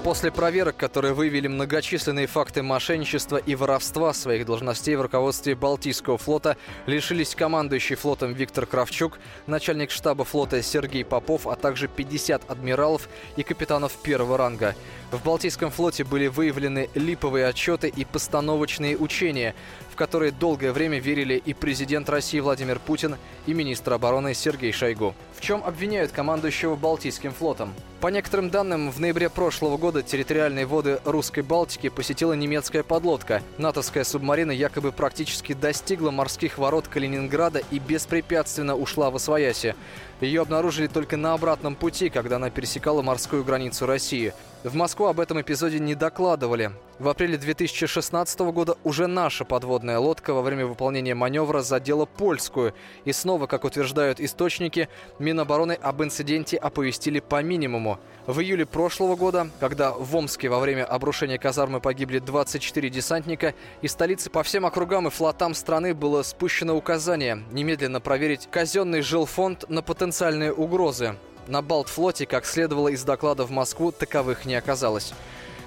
После 0.04 0.30
проверок, 0.30 0.76
которые 0.76 1.14
выявили 1.14 1.48
многочисленные 1.48 2.28
факты 2.28 2.62
мошенничества 2.62 3.38
и 3.38 3.56
воровства 3.56 4.12
своих 4.12 4.46
должностей 4.46 4.94
в 4.94 5.02
руководстве 5.02 5.56
Балтийского 5.56 6.16
флота, 6.16 6.56
лишились 6.86 7.34
командующий 7.34 7.96
флотом 7.96 8.34
Виктор 8.34 8.66
Кравчук, 8.66 9.18
начальник 9.48 9.90
штаба 9.90 10.24
флота 10.24 10.62
Сергей 10.62 11.04
Попов, 11.04 11.48
а 11.48 11.56
также 11.56 11.88
50 11.88 12.48
адмиралов 12.48 13.08
и 13.34 13.42
капитанов 13.42 13.92
первого 14.00 14.38
ранга. 14.38 14.76
В 15.12 15.22
Балтийском 15.22 15.70
флоте 15.70 16.02
были 16.02 16.26
выявлены 16.26 16.90
липовые 16.94 17.46
отчеты 17.46 17.88
и 17.88 18.04
постановочные 18.04 18.96
учения, 18.96 19.54
в 19.88 19.94
которые 19.94 20.32
долгое 20.32 20.72
время 20.72 20.98
верили 20.98 21.40
и 21.42 21.54
президент 21.54 22.10
России 22.10 22.40
Владимир 22.40 22.80
Путин, 22.80 23.16
и 23.46 23.54
министр 23.54 23.94
обороны 23.94 24.34
Сергей 24.34 24.72
Шойгу. 24.72 25.14
В 25.36 25.40
чем 25.40 25.62
обвиняют 25.64 26.10
командующего 26.10 26.74
Балтийским 26.74 27.32
флотом? 27.32 27.72
По 28.00 28.08
некоторым 28.08 28.50
данным, 28.50 28.90
в 28.90 29.00
ноябре 29.00 29.30
прошлого 29.30 29.78
года 29.78 30.02
территориальные 30.02 30.66
воды 30.66 31.00
Русской 31.04 31.40
Балтики 31.40 31.88
посетила 31.88 32.34
немецкая 32.34 32.82
подлодка. 32.82 33.42
НАТОвская 33.58 34.04
субмарина 34.04 34.50
якобы 34.50 34.92
практически 34.92 35.54
достигла 35.54 36.10
морских 36.10 36.58
ворот 36.58 36.88
Калининграда 36.88 37.62
и 37.70 37.78
беспрепятственно 37.78 38.76
ушла 38.76 39.10
в 39.10 39.16
Освояси. 39.16 39.76
Ее 40.20 40.42
обнаружили 40.42 40.86
только 40.86 41.16
на 41.16 41.34
обратном 41.34 41.74
пути, 41.74 42.08
когда 42.08 42.36
она 42.36 42.48
пересекала 42.50 43.02
морскую 43.02 43.44
границу 43.44 43.86
России. 43.86 44.32
В 44.64 44.74
Москву 44.74 45.06
об 45.06 45.20
этом 45.20 45.40
эпизоде 45.40 45.78
не 45.78 45.94
докладывали. 45.94 46.72
В 46.98 47.10
апреле 47.10 47.36
2016 47.36 48.40
года 48.40 48.78
уже 48.82 49.06
наша 49.06 49.44
подводная 49.44 49.98
лодка 49.98 50.32
во 50.32 50.40
время 50.40 50.64
выполнения 50.64 51.14
маневра 51.14 51.60
задела 51.60 52.06
польскую. 52.06 52.72
И 53.04 53.12
снова, 53.12 53.46
как 53.46 53.64
утверждают 53.64 54.18
источники, 54.18 54.88
Минобороны 55.18 55.72
об 55.72 56.02
инциденте 56.02 56.56
оповестили 56.56 57.20
по 57.20 57.42
минимуму. 57.42 57.98
В 58.26 58.40
июле 58.40 58.64
прошлого 58.64 59.14
года, 59.14 59.50
когда 59.60 59.92
в 59.92 60.16
Омске 60.16 60.48
во 60.48 60.58
время 60.58 60.86
обрушения 60.86 61.38
казармы 61.38 61.80
погибли 61.80 62.18
24 62.18 62.88
десантника, 62.88 63.54
из 63.82 63.92
столицы 63.92 64.30
по 64.30 64.42
всем 64.42 64.64
округам 64.64 65.06
и 65.06 65.10
флотам 65.10 65.54
страны 65.54 65.92
было 65.92 66.22
спущено 66.22 66.74
указание 66.74 67.44
немедленно 67.52 68.00
проверить 68.00 68.48
казенный 68.50 69.02
жилфонд 69.02 69.68
на 69.68 69.82
потенциальные 69.82 70.50
угрозы. 70.50 71.16
На 71.46 71.60
Балтфлоте, 71.60 72.24
как 72.24 72.46
следовало 72.46 72.88
из 72.88 73.04
доклада 73.04 73.44
в 73.44 73.50
Москву, 73.50 73.92
таковых 73.92 74.46
не 74.46 74.54
оказалось. 74.54 75.12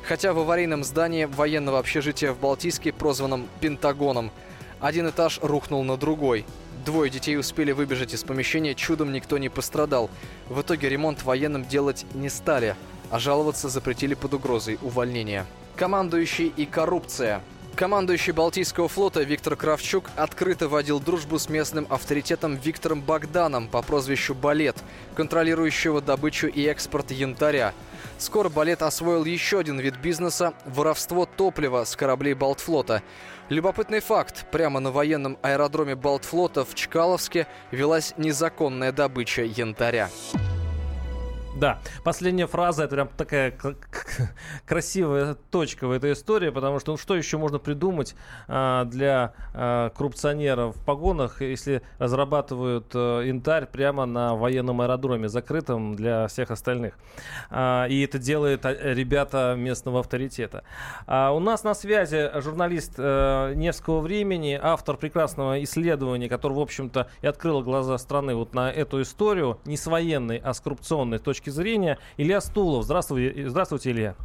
Хотя 0.03 0.33
в 0.33 0.39
аварийном 0.39 0.83
здании 0.83 1.25
военного 1.25 1.79
общежития 1.79 2.33
в 2.33 2.39
Балтийске, 2.39 2.91
прозванном 2.91 3.47
«Пентагоном», 3.59 4.31
один 4.79 5.09
этаж 5.09 5.39
рухнул 5.41 5.83
на 5.83 5.97
другой. 5.97 6.45
Двое 6.85 7.11
детей 7.11 7.37
успели 7.37 7.73
выбежать 7.73 8.13
из 8.13 8.23
помещения, 8.23 8.73
чудом 8.73 9.11
никто 9.11 9.37
не 9.37 9.49
пострадал. 9.49 10.09
В 10.47 10.61
итоге 10.61 10.87
ремонт 10.89 11.23
военным 11.23 11.65
делать 11.65 12.05
не 12.13 12.29
стали, 12.29 12.75
а 13.11 13.19
жаловаться 13.19 13.67
запретили 13.67 14.13
под 14.13 14.35
угрозой 14.35 14.79
увольнения. 14.81 15.45
Командующий 15.75 16.47
и 16.55 16.65
коррупция. 16.65 17.41
Командующий 17.75 18.33
Балтийского 18.33 18.89
флота 18.89 19.23
Виктор 19.23 19.55
Кравчук 19.55 20.09
открыто 20.17 20.67
водил 20.67 20.99
дружбу 20.99 21.39
с 21.39 21.47
местным 21.47 21.87
авторитетом 21.89 22.55
Виктором 22.55 23.01
Богданом 23.01 23.67
по 23.69 23.81
прозвищу 23.81 24.35
Балет, 24.35 24.75
контролирующего 25.15 26.01
добычу 26.01 26.47
и 26.47 26.63
экспорт 26.65 27.11
янтаря. 27.11 27.73
Скоро 28.17 28.49
Балет 28.49 28.81
освоил 28.81 29.25
еще 29.25 29.59
один 29.59 29.79
вид 29.79 29.97
бизнеса– 29.97 30.53
воровство 30.65 31.25
топлива 31.25 31.83
с 31.85 31.95
кораблей 31.95 32.33
Балтфлота. 32.33 33.01
Любопытный 33.49 33.99
факт. 33.99 34.45
Прямо 34.51 34.79
на 34.79 34.91
военном 34.91 35.37
аэродроме 35.41 35.95
Балтфлота 35.95 36.65
в 36.65 36.75
Чкаловске 36.75 37.47
велась 37.71 38.13
незаконная 38.17 38.91
добыча 38.91 39.43
янтаря. 39.43 40.09
Да, 41.59 41.79
последняя 42.05 42.47
фраза 42.47 42.83
это 42.85 42.95
прям 42.95 43.09
такая 43.17 43.53
красивая 44.65 45.35
точка 45.51 45.87
в 45.87 45.91
этой 45.91 46.13
истории, 46.13 46.51
потому 46.51 46.79
что 46.79 46.93
ну, 46.93 46.97
что 46.97 47.17
еще 47.17 47.37
можно 47.37 47.59
придумать 47.59 48.15
а, 48.47 48.85
для 48.85 49.33
а, 49.53 49.89
коррупционеров 49.89 50.77
в 50.77 50.85
погонах, 50.85 51.41
если 51.41 51.81
разрабатывают 51.97 52.91
а, 52.95 53.21
янтарь 53.23 53.65
прямо 53.65 54.05
на 54.05 54.35
военном 54.35 54.79
аэродроме, 54.79 55.27
закрытом 55.27 55.95
для 55.95 56.27
всех 56.29 56.49
остальных. 56.49 56.97
А, 57.49 57.87
и 57.87 58.05
это 58.05 58.19
делает 58.19 58.65
а, 58.65 58.73
ребята 58.73 59.53
местного 59.57 59.99
авторитета. 59.99 60.63
А, 61.07 61.33
у 61.33 61.39
нас 61.39 61.65
на 61.65 61.73
связи 61.73 62.31
журналист 62.39 62.93
а, 62.97 63.53
Невского 63.53 63.99
времени, 63.99 64.57
автор 64.61 64.95
прекрасного 64.95 65.61
исследования, 65.61 66.29
который, 66.29 66.53
в 66.53 66.61
общем-то, 66.61 67.09
и 67.21 67.27
открыл 67.27 67.61
глаза 67.63 67.97
страны 67.97 68.33
вот 68.33 68.53
на 68.53 68.71
эту 68.71 69.01
историю, 69.01 69.59
не 69.65 69.75
с 69.75 69.87
военной, 69.87 70.37
а 70.37 70.53
с 70.53 70.61
коррупционной 70.61 71.19
точки 71.19 71.48
точки 71.49 71.55
зрения. 71.55 71.97
Илья 72.17 72.41
Стулов. 72.41 72.85
Здравствуйте, 72.85 73.49
здравствуйте 73.49 73.91
Илья. 73.91 74.15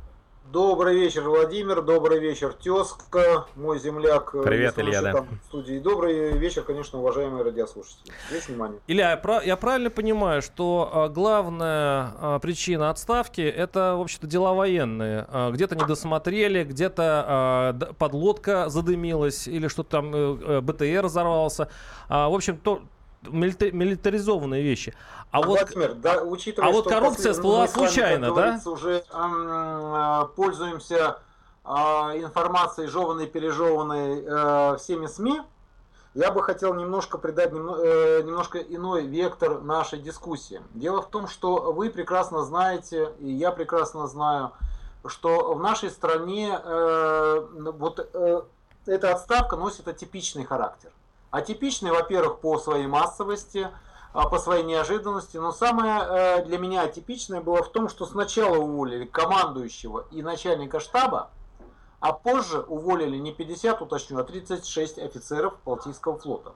Добрый 0.53 0.95
вечер, 0.95 1.23
Владимир. 1.23 1.83
Добрый 1.83 2.21
вечер, 2.21 2.53
тезка, 2.53 3.47
мой 3.57 3.79
земляк. 3.81 4.31
Привет, 4.31 4.79
Илья, 4.79 5.03
да. 5.03 5.23
В 5.23 5.47
студии. 5.47 5.79
Добрый 5.79 6.37
вечер, 6.39 6.63
конечно, 6.63 7.01
уважаемые 7.01 7.43
радиослушатели. 7.43 8.13
Есть 8.31 8.49
внимание. 8.49 8.79
Илья, 8.87 9.21
я 9.45 9.57
правильно 9.57 9.91
понимаю, 9.91 10.43
что 10.43 10.91
а, 10.93 11.09
главная 11.09 12.13
а, 12.21 12.39
причина 12.41 12.91
отставки 12.91 13.41
это, 13.41 13.97
в 13.97 14.03
общем-то, 14.03 14.27
дела 14.27 14.53
военные. 14.53 15.27
А, 15.29 15.51
где-то 15.51 15.75
не 15.77 15.87
досмотрели, 15.87 16.63
где-то 16.63 17.95
подлодка 17.99 18.69
задымилась 18.69 19.49
или 19.49 19.67
что-то 19.67 19.91
там 19.91 20.15
э, 20.15 20.59
э, 20.59 20.61
БТР 20.61 21.07
взорвался. 21.07 21.69
В 22.09 22.35
общем, 22.35 22.59
то, 22.59 22.83
милитаризованные 23.31 24.63
вещи. 24.63 24.95
А 25.31 25.43
Владимир, 25.43 25.89
вот, 25.89 26.01
да, 26.01 26.23
учитывая, 26.23 26.69
а 26.69 26.73
вот 26.73 26.89
коррупция 26.89 27.33
всплыла 27.33 27.67
случайно, 27.67 28.35
да? 28.35 28.61
уже 28.67 29.03
э, 29.11 30.29
пользуемся 30.37 31.19
э, 31.65 31.69
информацией, 31.69 32.87
жеванной, 32.87 33.27
пережеванной 33.27 34.25
э, 34.25 34.77
всеми 34.79 35.07
СМИ, 35.07 35.41
я 36.15 36.31
бы 36.31 36.43
хотел 36.45 36.75
немножко 36.75 37.19
придать 37.19 37.51
э, 37.53 38.23
немножко 38.25 38.59
иной 38.59 39.07
вектор 39.07 39.61
нашей 39.61 39.99
дискуссии. 39.99 40.61
Дело 40.73 41.03
в 41.03 41.09
том, 41.09 41.27
что 41.27 41.73
вы 41.73 41.91
прекрасно 41.91 42.45
знаете, 42.45 43.13
и 43.19 43.33
я 43.33 43.51
прекрасно 43.51 44.07
знаю, 44.07 44.53
что 45.07 45.55
в 45.55 45.61
нашей 45.61 45.91
стране 45.91 46.57
э, 46.63 47.47
вот 47.77 48.09
э, 48.15 48.43
эта 48.87 49.13
отставка 49.13 49.57
носит 49.57 49.89
атипичный 49.89 50.45
характер 50.45 50.93
Атипичный, 51.35 51.91
во-первых, 51.91 52.39
по 52.39 52.59
своей 52.59 52.87
массовости, 52.87 53.69
а, 54.13 54.29
по 54.29 54.39
своей 54.39 54.63
неожиданности. 54.63 55.37
Но 55.37 55.51
самое 55.51 56.01
э, 56.01 56.45
для 56.45 56.59
меня 56.59 56.83
атипичное 56.83 57.41
было 57.41 57.65
в 57.65 57.73
том, 57.73 57.89
что 57.89 58.07
сначала 58.07 58.57
уволили 58.57 59.05
командующего 59.05 60.07
и 60.13 60.23
начальника 60.23 60.79
штаба, 60.79 61.33
а 61.99 62.13
позже 62.13 62.61
уволили 62.61 63.17
не 63.17 63.33
50, 63.33 63.83
уточню, 63.83 64.21
а 64.21 64.23
36 64.23 65.01
офицеров 65.01 65.55
Балтийского 65.65 66.17
флота. 66.21 66.53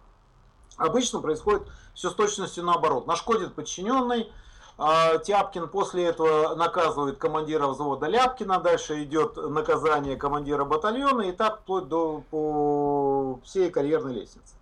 Обычно 0.76 1.18
происходит 1.18 1.66
все 1.92 2.10
с 2.10 2.14
точностью 2.14 2.62
наоборот. 2.62 3.08
Нашкодит 3.08 3.56
подчиненный, 3.56 4.30
а, 4.76 5.18
Тяпкин 5.18 5.66
после 5.70 6.04
этого 6.04 6.54
наказывает 6.54 7.18
командира 7.18 7.66
взвода 7.66 8.06
Ляпкина, 8.06 8.60
дальше 8.60 9.02
идет 9.02 9.38
наказание 9.38 10.14
командира 10.14 10.64
батальона 10.64 11.22
и 11.22 11.32
так 11.32 11.62
вплоть 11.62 11.88
до 11.88 12.22
по 12.30 13.40
всей 13.42 13.70
карьерной 13.70 14.14
лестнице. 14.14 14.54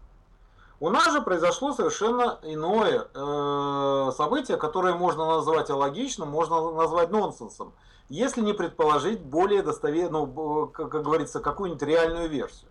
У 0.79 0.91
нас 0.91 1.11
же 1.11 1.23
произошло 1.23 1.73
совершенно 1.73 2.39
иное 2.43 3.09
э, 3.15 4.11
событие, 4.15 4.59
которое 4.59 4.95
можно 4.95 5.25
назвать 5.25 5.71
алогичным, 5.71 6.29
можно 6.29 6.73
назвать 6.73 7.11
нонсенсом, 7.11 7.73
если 8.11 8.43
не 8.43 8.53
предположить 8.53 9.21
более 9.21 9.63
достоверную, 9.63 10.27
ну, 10.27 10.67
как, 10.67 10.91
как 10.91 11.03
говорится, 11.03 11.41
какую-нибудь 11.41 11.83
реальную 11.83 12.29
версию. 12.29 12.71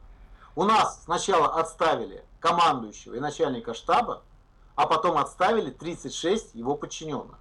У 0.55 0.63
нас 0.63 1.03
сначала 1.03 1.59
отставили 1.59 2.23
командующего 2.39 3.15
и 3.15 3.19
начальника 3.19 3.73
штаба, 3.73 4.21
а 4.75 4.85
потом 4.85 5.17
отставили 5.17 5.71
36 5.71 6.53
его 6.53 6.75
подчиненных. 6.75 7.39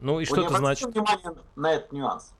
Ну 0.00 0.20
и 0.20 0.26
что 0.26 0.42
это 0.42 0.58
значит? 0.58 0.90
внимание 0.90 1.32
на 1.56 1.72
этот 1.72 1.92
нюанс. 1.92 2.34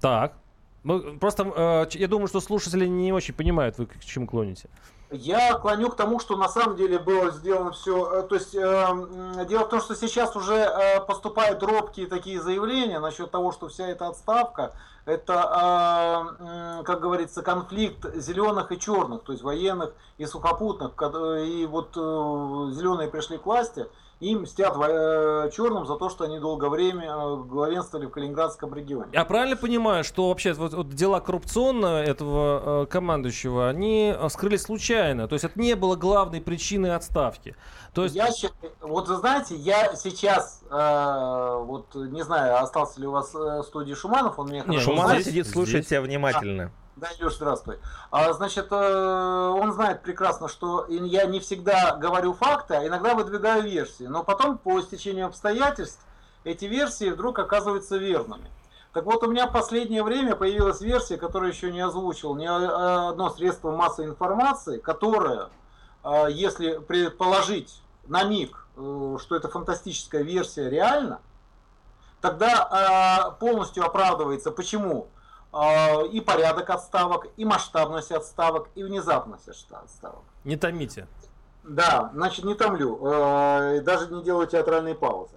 Так. 0.00 0.34
Ну, 0.82 1.18
просто 1.18 1.44
э, 1.44 1.98
я 1.98 2.08
думаю, 2.08 2.28
что 2.28 2.40
слушатели 2.40 2.86
не 2.86 3.12
очень 3.12 3.34
понимают, 3.34 3.78
вы 3.78 3.86
к 3.86 3.98
чему 4.04 4.26
клоните. 4.26 4.68
Я 5.10 5.54
клоню 5.54 5.90
к 5.90 5.96
тому, 5.96 6.20
что 6.20 6.36
на 6.36 6.48
самом 6.48 6.76
деле 6.76 6.98
было 6.98 7.30
сделано 7.32 7.72
все. 7.72 8.20
Э, 8.20 8.22
то 8.22 8.36
есть 8.36 8.54
э, 8.54 9.46
дело 9.48 9.64
в 9.64 9.68
том, 9.68 9.80
что 9.80 9.96
сейчас 9.96 10.36
уже 10.36 10.54
э, 10.54 11.00
поступают 11.00 11.62
робкие 11.64 12.06
такие 12.06 12.40
заявления 12.40 13.00
насчет 13.00 13.30
того, 13.30 13.50
что 13.50 13.68
вся 13.68 13.88
эта 13.88 14.06
отставка 14.06 14.72
это, 15.06 16.36
э, 16.38 16.82
как 16.84 17.00
говорится, 17.00 17.42
конфликт 17.42 18.14
зеленых 18.14 18.70
и 18.70 18.78
черных, 18.78 19.22
то 19.24 19.32
есть 19.32 19.42
военных 19.42 19.92
и 20.18 20.26
сухопутных. 20.26 20.92
И 21.44 21.66
вот 21.68 21.96
э, 21.96 22.72
зеленые 22.72 23.08
пришли 23.08 23.38
к 23.38 23.46
власти, 23.46 23.86
им 24.20 24.42
мстят 24.42 24.76
э, 24.76 25.50
черным 25.54 25.86
за 25.86 25.96
то, 25.96 26.10
что 26.10 26.24
они 26.24 26.38
долгое 26.38 26.68
время 26.68 27.06
э, 27.10 27.36
главенствовали 27.44 28.06
в 28.06 28.10
Калининградском 28.10 28.74
регионе. 28.74 29.08
Я 29.12 29.24
правильно 29.24 29.56
понимаю, 29.56 30.04
что 30.04 30.28
вообще 30.28 30.52
вот, 30.52 30.74
вот 30.74 30.90
дела 30.90 31.20
коррупционные 31.20 32.04
этого 32.04 32.82
э, 32.82 32.86
командующего, 32.86 33.68
они 33.68 34.14
э, 34.16 34.28
скрылись 34.28 34.62
случайно? 34.62 35.26
То 35.26 35.34
есть 35.34 35.46
это 35.46 35.58
не 35.58 35.74
было 35.74 35.96
главной 35.96 36.42
причиной 36.42 36.94
отставки? 36.94 37.56
То 37.94 38.04
есть... 38.04 38.14
Я, 38.14 38.28
вот 38.82 39.08
вы 39.08 39.16
знаете, 39.16 39.56
я 39.56 39.96
сейчас, 39.96 40.62
э, 40.70 41.62
вот 41.64 41.94
не 41.94 42.22
знаю, 42.22 42.62
остался 42.62 43.00
ли 43.00 43.06
у 43.06 43.12
вас 43.12 43.32
в 43.32 43.62
студии 43.62 43.94
Шуманов, 43.94 44.38
он 44.38 44.50
меня... 44.50 44.64
Нет, 44.66 44.82
Шуманов 44.82 45.22
сидит, 45.22 45.46
слушает 45.46 45.86
тебя 45.86 46.02
внимательно. 46.02 46.72
Да, 46.96 47.08
Илюш, 47.18 47.34
здравствуй. 47.36 47.78
А, 48.10 48.32
значит, 48.32 48.66
э, 48.70 48.74
он 48.74 49.72
знает 49.72 50.02
прекрасно, 50.02 50.48
что 50.48 50.86
я 50.88 51.24
не 51.26 51.40
всегда 51.40 51.96
говорю 51.96 52.34
факты, 52.34 52.74
а 52.74 52.86
иногда 52.86 53.14
выдвигаю 53.14 53.62
версии. 53.62 54.04
Но 54.04 54.24
потом, 54.24 54.58
по 54.58 54.80
стечению 54.82 55.26
обстоятельств, 55.26 56.04
эти 56.44 56.64
версии 56.64 57.10
вдруг 57.10 57.38
оказываются 57.38 57.96
верными. 57.96 58.50
Так 58.92 59.04
вот, 59.04 59.22
у 59.22 59.30
меня 59.30 59.46
в 59.46 59.52
последнее 59.52 60.02
время 60.02 60.34
появилась 60.34 60.80
версия, 60.80 61.16
которую 61.16 61.52
еще 61.52 61.70
не 61.70 61.80
озвучил 61.80 62.34
ни 62.34 62.44
одно 62.44 63.30
средство 63.30 63.70
массовой 63.70 64.10
информации, 64.10 64.78
которая, 64.78 65.48
э, 66.02 66.26
если 66.30 66.78
предположить 66.78 67.80
на 68.08 68.24
миг, 68.24 68.66
э, 68.76 69.16
что 69.20 69.36
это 69.36 69.48
фантастическая 69.48 70.22
версия 70.22 70.68
реально, 70.68 71.20
тогда 72.20 73.34
полностью 73.40 73.82
оправдывается, 73.82 74.50
почему 74.50 75.06
а, 75.06 75.19
и 76.12 76.20
порядок 76.20 76.70
отставок, 76.70 77.26
и 77.36 77.44
масштабность 77.44 78.12
отставок, 78.12 78.68
и 78.74 78.84
внезапность 78.84 79.48
отставок. 79.48 80.22
Не 80.44 80.56
томите. 80.56 81.08
Да, 81.64 82.10
значит, 82.14 82.44
не 82.44 82.54
томлю, 82.54 82.98
а, 83.02 83.80
даже 83.80 84.06
не 84.14 84.22
делаю 84.22 84.46
театральные 84.46 84.94
паузы. 84.94 85.36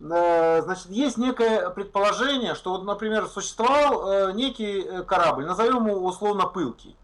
А, 0.00 0.62
значит, 0.62 0.86
есть 0.86 1.18
некое 1.18 1.68
предположение, 1.70 2.54
что, 2.54 2.70
вот, 2.70 2.84
например, 2.84 3.26
существовал 3.26 4.32
некий 4.32 4.80
э, 4.80 5.02
корабль, 5.02 5.44
назовем 5.44 5.86
его 5.86 6.04
условно 6.06 6.46
«Пылкий». 6.46 6.96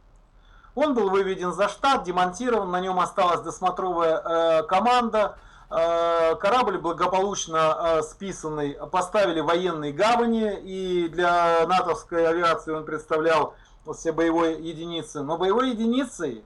Он 0.74 0.94
был 0.94 1.10
выведен 1.10 1.52
за 1.52 1.68
штат, 1.68 2.04
демонтирован, 2.04 2.70
на 2.70 2.80
нем 2.80 3.00
осталась 3.00 3.42
досмотровая 3.42 4.18
э, 4.18 4.62
команда– 4.64 5.36
Э, 5.49 5.49
корабль 5.70 6.78
благополучно 6.78 7.76
э, 7.78 8.02
списанный 8.02 8.72
поставили 8.90 9.40
военные 9.40 9.92
гавани, 9.92 10.58
и 10.64 11.08
для 11.08 11.66
натовской 11.66 12.26
авиации 12.26 12.72
он 12.72 12.84
представлял 12.84 13.54
все 13.94 14.12
боевой 14.12 14.60
единицы. 14.60 15.22
Но 15.22 15.38
боевой 15.38 15.70
единицей 15.70 16.44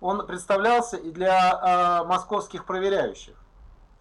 он 0.00 0.26
представлялся 0.26 0.96
и 0.96 1.10
для 1.10 2.02
э, 2.02 2.06
московских 2.06 2.64
проверяющих. 2.64 3.34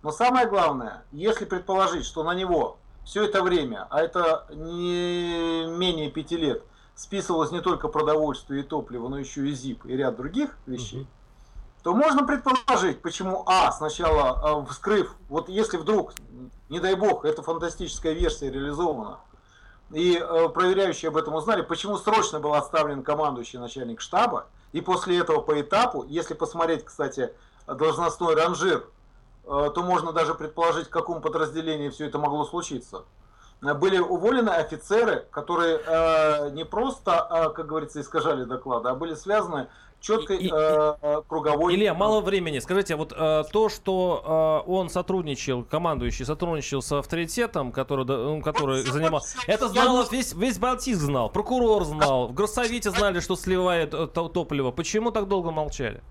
Но 0.02 0.12
самое 0.12 0.48
главное, 0.48 1.04
если 1.12 1.46
предположить, 1.46 2.06
что 2.06 2.24
на 2.24 2.34
него 2.34 2.78
все 3.06 3.26
это 3.26 3.44
время, 3.44 3.88
а 3.90 4.02
это 4.02 4.46
не 4.50 5.66
менее 5.68 6.10
пяти 6.10 6.38
лет, 6.38 6.64
списывалось 6.96 7.52
не 7.52 7.62
только 7.62 7.88
продовольствие 7.88 8.62
и 8.62 8.66
топливо, 8.66 9.10
но 9.10 9.18
еще 9.18 9.48
и 9.48 9.54
ЗИП 9.54 9.86
и 9.86 9.96
ряд 9.96 10.16
других 10.16 10.58
вещей, 10.66 11.08
то 11.90 11.96
можно 11.96 12.24
предположить, 12.24 13.02
почему 13.02 13.42
А 13.48 13.72
сначала 13.72 14.62
э, 14.62 14.66
вскрыв, 14.70 15.16
вот 15.28 15.50
если 15.50 15.78
вдруг, 15.78 16.14
не 16.70 16.80
дай 16.80 16.94
бог, 16.94 17.26
эта 17.26 17.42
фантастическая 17.42 18.14
версия 18.14 18.52
реализована, 18.52 19.18
и 19.90 20.16
э, 20.16 20.50
проверяющие 20.50 21.10
об 21.10 21.18
этом 21.18 21.34
узнали, 21.34 21.64
почему 21.64 21.98
срочно 21.98 22.40
был 22.40 22.54
отставлен 22.54 23.02
командующий 23.02 23.58
начальник 23.58 24.02
штаба, 24.02 24.46
и 24.72 24.82
после 24.82 25.18
этого 25.18 25.42
по 25.42 25.60
этапу, 25.60 26.06
если 26.08 26.36
посмотреть, 26.36 26.86
кстати, 26.86 27.34
должностной 27.66 28.36
ранжир, 28.36 28.86
э, 29.46 29.72
то 29.74 29.82
можно 29.82 30.14
даже 30.14 30.36
предположить, 30.36 30.90
в 30.90 30.92
каком 30.92 31.24
подразделении 31.24 31.90
все 31.90 32.06
это 32.06 32.20
могло 32.20 32.46
случиться. 32.46 33.04
Были 33.62 33.98
уволены 33.98 34.52
офицеры, 34.52 35.26
которые 35.32 35.82
э, 35.84 36.50
не 36.52 36.66
просто, 36.66 37.28
э, 37.30 37.50
как 37.50 37.66
говорится, 37.66 38.00
искажали 38.00 38.46
доклады, 38.46 38.90
а 38.90 38.94
были 38.94 39.16
связаны 39.16 39.70
четкой 40.00 40.38
и, 40.38 40.52
э, 40.54 41.22
круговой... 41.28 41.76
Илья, 41.76 41.94
мало 41.94 42.22
времени. 42.22 42.60
Скажите, 42.60 42.96
вот 42.96 43.14
э, 43.16 43.44
то, 43.52 43.70
что 43.70 44.64
э, 44.66 44.72
он 44.72 44.90
сотрудничал, 44.90 45.64
командующий 45.64 46.26
сотрудничал 46.26 46.82
с 46.82 46.92
авторитетом, 46.92 47.72
который, 47.72 48.06
ну, 48.06 48.42
который 48.42 48.82
это 48.82 48.92
занимал... 48.92 49.22
Это 49.48 49.68
знал 49.68 50.06
весь, 50.10 50.34
весь 50.34 50.58
Балтийск 50.58 51.02
знал, 51.02 51.30
прокурор 51.30 51.84
знал, 51.84 52.28
в 52.28 52.34
Горсовете 52.34 52.92
знали, 52.92 53.20
что 53.20 53.36
сливает 53.36 53.94
э, 53.94 54.08
топливо. 54.08 54.72
Почему 54.72 55.12
так 55.12 55.28
долго 55.28 55.52
молчали? 55.52 56.02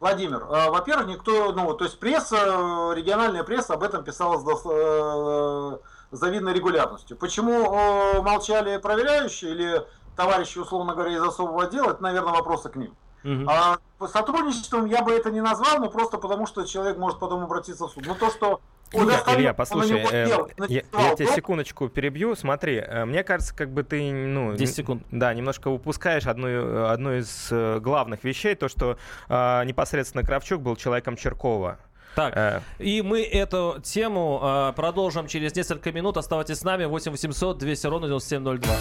Владимир, 0.00 0.42
э, 0.42 0.70
во-первых, 0.70 1.06
никто, 1.06 1.52
ну, 1.52 1.72
то 1.74 1.84
есть 1.84 1.98
пресса, 1.98 2.92
региональная 2.94 3.42
пресса 3.42 3.74
об 3.74 3.82
этом 3.82 4.04
писала 4.04 4.38
с 4.38 4.62
э, 4.66 5.78
завидной 6.10 6.52
регулярностью. 6.52 7.16
Почему 7.16 7.52
э, 7.52 8.20
молчали 8.20 8.76
проверяющие 8.76 9.52
или 9.52 9.86
товарищи, 10.14 10.58
условно 10.58 10.94
говоря, 10.94 11.14
из 11.14 11.22
особого 11.22 11.64
отдела, 11.64 11.90
это, 11.90 12.02
наверное, 12.02 12.34
вопросы 12.34 12.68
к 12.68 12.76
ним. 12.76 12.94
Угу. 13.24 13.46
А 13.48 13.78
по 13.98 14.06
сотрудничеством 14.06 14.86
я 14.86 15.02
бы 15.02 15.12
это 15.12 15.30
не 15.30 15.40
назвал, 15.40 15.78
но 15.78 15.88
просто 15.88 16.18
потому, 16.18 16.46
что 16.46 16.64
человек 16.64 16.98
может 16.98 17.18
потом 17.18 17.42
обратиться 17.42 17.86
в 17.86 17.90
суд. 17.90 18.04
Но 18.06 18.14
то, 18.14 18.30
что 18.30 18.60
Илья, 18.92 19.22
Илья, 19.26 19.54
послушай, 19.54 20.06
э, 20.10 20.28
я, 20.68 20.82
я 20.92 21.14
тебя 21.14 21.26
секундочку 21.34 21.88
перебью. 21.88 22.36
Смотри, 22.36 22.76
э, 22.76 23.04
мне 23.04 23.24
кажется, 23.24 23.54
как 23.54 23.70
бы 23.70 23.82
ты, 23.82 24.12
ну, 24.12 24.54
10 24.54 24.74
секунд. 24.74 25.02
Да, 25.10 25.34
немножко 25.34 25.68
упускаешь 25.68 26.26
одну, 26.26 26.86
одну 26.86 27.18
из 27.18 27.48
э, 27.50 27.80
главных 27.80 28.22
вещей, 28.24 28.54
то, 28.54 28.68
что 28.68 28.96
э, 29.28 29.64
непосредственно 29.64 30.22
Кравчук 30.22 30.60
был 30.60 30.76
человеком 30.76 31.16
Черкова. 31.16 31.78
Так, 32.14 32.36
э. 32.36 32.60
и 32.78 33.02
мы 33.02 33.22
эту 33.22 33.80
тему 33.82 34.40
э, 34.42 34.72
продолжим 34.76 35.26
через 35.26 35.54
несколько 35.56 35.90
минут. 35.90 36.16
Оставайтесь 36.16 36.58
с 36.58 36.64
нами. 36.64 36.84
8 36.84 37.10
800 37.10 37.58
200 37.58 37.86
ровно 37.86 38.06
9702. 38.06 38.76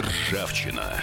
Ржавчина. 0.00 1.02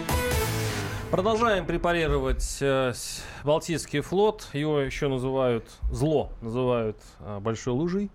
Продолжаем 1.11 1.65
препарировать 1.65 2.59
э, 2.61 2.93
Балтийский 3.43 3.99
флот. 3.99 4.47
Его 4.53 4.79
еще 4.79 5.09
называют 5.09 5.65
зло, 5.91 6.31
называют 6.39 6.95
э, 7.19 7.39
большой 7.41 7.73
лужей. 7.73 8.09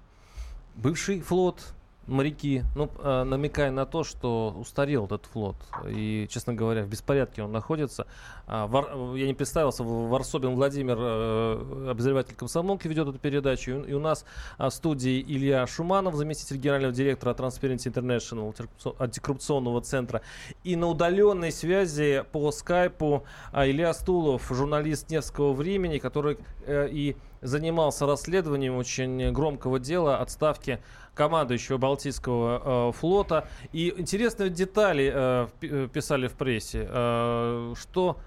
Бывший 0.76 1.20
флот, 1.20 1.74
моряки, 2.06 2.62
ну, 2.74 2.90
э, 2.98 3.24
намекая 3.24 3.70
на 3.70 3.86
то, 3.86 4.04
что 4.04 4.54
устарел 4.58 5.06
этот 5.06 5.26
флот. 5.26 5.56
И, 5.88 6.26
честно 6.30 6.54
говоря, 6.54 6.84
в 6.84 6.88
беспорядке 6.88 7.42
он 7.42 7.52
находится. 7.52 8.06
А, 8.46 8.66
Вар, 8.66 9.14
я 9.16 9.26
не 9.26 9.34
представился, 9.34 9.82
Варсобин 9.82 10.54
Владимир, 10.54 10.96
э, 10.98 11.90
обозреватель 11.90 12.34
комсомолки, 12.34 12.86
ведет 12.86 13.08
эту 13.08 13.18
передачу. 13.18 13.84
И 13.86 13.92
у 13.92 14.00
нас 14.00 14.24
а, 14.58 14.70
в 14.70 14.74
студии 14.74 15.20
Илья 15.20 15.66
Шуманов, 15.66 16.14
заместитель 16.14 16.58
генерального 16.58 16.94
директора 16.94 17.34
Transparency 17.34 17.92
International, 17.92 18.54
антикоррупционного 18.98 19.80
центра. 19.80 20.22
И 20.64 20.76
на 20.76 20.88
удаленной 20.88 21.50
связи 21.50 22.24
по 22.30 22.52
скайпу 22.52 23.24
а, 23.52 23.68
Илья 23.68 23.92
Стулов, 23.92 24.48
журналист 24.48 25.10
Невского 25.10 25.52
времени, 25.52 25.98
который 25.98 26.38
э, 26.66 26.88
и 26.90 27.16
занимался 27.42 28.06
расследованием 28.06 28.76
очень 28.76 29.32
громкого 29.32 29.78
дела 29.78 30.18
отставки 30.18 30.80
командующего 31.16 31.78
Балтийского 31.78 32.90
э, 32.90 32.92
флота. 32.92 33.48
И 33.72 33.92
интересные 33.96 34.50
детали 34.50 35.10
э, 35.12 35.48
э 35.62 35.88
писали 35.92 36.28
в 36.28 36.34
прессе, 36.34 36.86
э, 36.88 37.74
что 37.76 38.18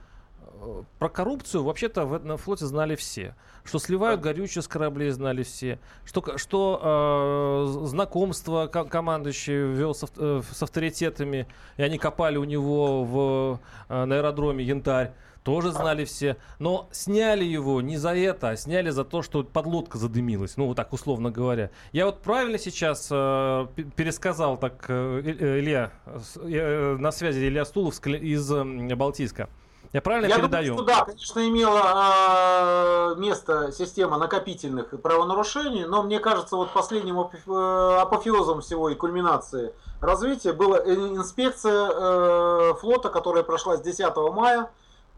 э, 0.42 0.84
про 0.98 1.10
коррупцию 1.10 1.64
вообще-то 1.64 2.06
в 2.06 2.14
этом 2.14 2.38
флоте 2.38 2.66
знали 2.66 2.96
все. 2.96 3.36
Что 3.64 3.78
сливают 3.78 4.22
горючее 4.22 4.64
с 4.64 4.68
кораблей 4.68 5.12
знали 5.12 5.44
все. 5.44 5.80
Что, 6.04 6.38
что 6.38 6.82
э, 6.82 7.86
знакомство 7.86 8.68
командующий 8.68 9.74
вел 9.74 9.94
с, 9.94 10.06
э, 10.18 10.42
с 10.52 10.64
авторитетами, 10.64 11.48
и 11.78 11.84
они 11.84 12.00
копали 12.00 12.38
у 12.38 12.44
него 12.44 13.04
в, 13.04 13.60
э, 13.90 14.06
на 14.06 14.16
аэродроме 14.16 14.66
Янтарь 14.66 15.14
тоже 15.50 15.72
знали 15.72 16.06
все. 16.06 16.38
Но 16.60 16.88
сняли 16.92 17.44
его 17.44 17.82
не 17.82 17.98
за 17.98 18.16
это, 18.16 18.50
а 18.50 18.56
сняли 18.56 18.92
за 18.92 19.04
то, 19.04 19.24
что 19.24 19.44
подлодка 19.44 19.98
задымилась. 19.98 20.58
Ну, 20.58 20.68
вот 20.68 20.78
так 20.78 20.94
условно 20.94 21.32
говоря. 21.32 21.72
Я 21.92 22.06
вот 22.06 22.22
правильно 22.22 22.60
сейчас 22.60 23.08
э, 23.10 23.68
пересказал 23.96 24.58
так 24.58 24.86
э, 24.90 25.22
э 25.26 25.60
Илья, 25.60 25.92
э, 26.36 26.98
на 27.00 27.12
связи 27.12 27.40
Илья 27.40 27.66
Стулов 27.66 28.00
из 28.06 28.52
э, 28.52 28.96
Балтийска. 28.96 29.50
Я 29.92 30.02
правильно 30.02 30.28
Я 30.28 30.36
передаю? 30.36 30.76
Думаю, 30.76 30.88
что 30.88 31.00
да, 31.00 31.06
конечно, 31.06 31.40
имела 31.48 33.16
э, 33.16 33.20
место 33.20 33.72
система 33.72 34.20
накопительных 34.20 35.02
правонарушений, 35.02 35.86
но 35.86 36.04
мне 36.04 36.20
кажется, 36.20 36.58
вот 36.58 36.70
последним 36.74 37.20
э, 37.22 37.98
апофеозом 38.00 38.62
всего 38.62 38.90
и 38.90 38.96
кульминации 38.96 39.74
развития 40.00 40.54
была 40.54 40.78
инспекция 40.78 41.90
э, 41.92 42.74
флота, 42.80 43.10
которая 43.10 43.42
прошла 43.42 43.78
с 43.78 43.82
10 43.82 44.16
мая 44.32 44.70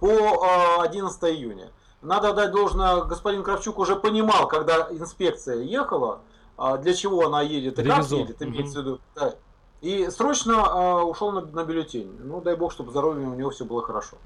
по 0.02 0.82
11 0.82 1.24
а, 1.24 1.30
июня. 1.30 1.72
Надо 2.02 2.34
дать 2.34 2.52
должное, 2.52 3.04
господин 3.04 3.44
Кравчук 3.44 3.78
уже 3.78 3.96
понимал, 3.96 4.48
когда 4.48 4.88
инспекция 4.90 5.62
ехала, 5.62 6.22
а, 6.58 6.78
для 6.78 6.96
чего 6.96 7.28
она 7.28 7.44
едет 7.44 7.78
и 7.78 7.84
как 7.84 8.06
едет, 8.08 8.42
имеется 8.42 8.80
в 8.80 8.82
виду. 8.82 9.00
Да. 9.16 9.36
И 9.82 10.10
срочно 10.10 10.64
а, 10.66 11.04
ушел 11.04 11.32
на, 11.32 11.42
на 11.42 11.64
бюллетень. 11.64 12.18
Ну, 12.20 12.42
дай 12.42 12.56
бог, 12.56 12.72
чтобы 12.72 12.90
здоровье 12.90 13.28
у 13.28 13.36
него 13.36 13.52
все 13.52 13.64
было 13.64 13.84
хорошо. 13.84 14.18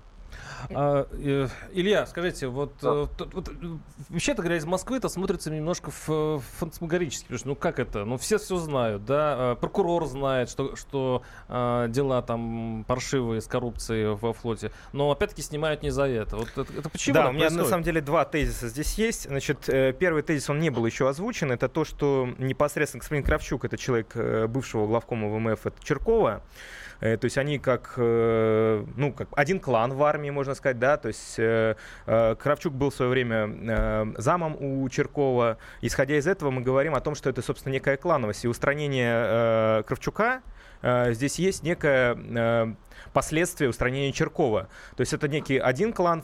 А, 0.73 1.07
э, 1.11 1.47
Илья, 1.73 2.05
скажите, 2.05 2.47
вот, 2.47 2.73
да. 2.81 2.89
э, 2.89 3.07
вот 3.33 3.51
вообще-то 4.09 4.41
говоря, 4.41 4.57
из 4.57 4.65
Москвы 4.65 4.97
это 4.97 5.09
смотрится 5.09 5.51
немножко 5.51 5.91
фантасмагорически, 5.91 7.23
потому 7.25 7.39
что 7.39 7.47
ну 7.49 7.55
как 7.55 7.79
это, 7.79 8.05
ну 8.05 8.17
все 8.17 8.38
все 8.38 8.57
знают, 8.57 9.05
да, 9.05 9.53
э, 9.53 9.55
прокурор 9.59 10.05
знает, 10.05 10.49
что, 10.49 10.75
что 10.75 11.21
э, 11.47 11.88
дела 11.89 12.21
там 12.21 12.85
паршивые 12.88 13.41
с 13.41 13.47
коррупцией 13.47 14.15
во 14.15 14.33
флоте, 14.33 14.71
но 14.93 15.11
опять-таки 15.11 15.41
снимают 15.41 15.83
не 15.83 15.89
за 15.89 16.07
это. 16.07 16.38
Вот 16.38 16.49
это, 16.55 16.73
это 16.73 16.89
почему? 16.89 17.13
Да, 17.13 17.29
у 17.29 17.31
меня 17.31 17.41
происходит? 17.41 17.63
на 17.63 17.69
самом 17.69 17.83
деле 17.83 18.01
два 18.01 18.25
тезиса 18.25 18.67
здесь 18.67 18.95
есть. 18.95 19.27
Значит, 19.27 19.69
э, 19.69 19.93
первый 19.93 20.23
тезис, 20.23 20.49
он 20.49 20.59
не 20.59 20.69
был 20.69 20.85
еще 20.85 21.07
озвучен, 21.07 21.51
это 21.51 21.69
то, 21.69 21.85
что 21.85 22.27
непосредственно 22.38 23.01
господин 23.01 23.23
Кравчук, 23.23 23.65
это 23.65 23.77
человек 23.77 24.11
э, 24.15 24.47
бывшего 24.47 24.88
главкома 24.88 25.27
ВМФ, 25.29 25.65
это 25.65 25.83
Черкова, 25.83 26.15
Э, 26.25 26.41
то 26.99 27.19
есть 27.21 27.38
они 27.38 27.60
как, 27.60 27.93
э, 27.97 28.86
ну, 28.95 29.13
как 29.13 29.27
один 29.31 29.60
клан 29.60 29.93
в 29.93 30.03
армии, 30.03 30.29
можно 30.29 30.55
сказать, 30.55 30.79
да, 30.79 30.97
то 30.97 31.10
есть 31.10 31.36
э, 31.38 31.75
Кравчук 32.05 32.73
был 32.73 32.89
в 32.89 32.95
свое 32.95 33.12
время 33.12 34.13
замом 34.17 34.55
у 34.60 34.88
Черкова. 34.89 35.58
Исходя 35.81 36.17
из 36.17 36.27
этого 36.27 36.51
мы 36.51 36.62
говорим 36.62 36.95
о 36.95 37.01
том, 37.01 37.15
что 37.15 37.29
это, 37.29 37.41
собственно, 37.41 37.73
некая 37.73 37.97
клановость. 37.97 38.45
И 38.45 38.47
устранение 38.47 39.84
Кравчука 39.84 40.41
здесь 40.84 41.39
есть 41.39 41.63
некая 41.63 42.75
последствия 43.13 43.69
устранения 43.69 44.11
Черкова. 44.11 44.69
То 44.95 45.01
есть 45.01 45.13
это 45.13 45.27
некий 45.27 45.57
один 45.57 45.93
клан 45.93 46.23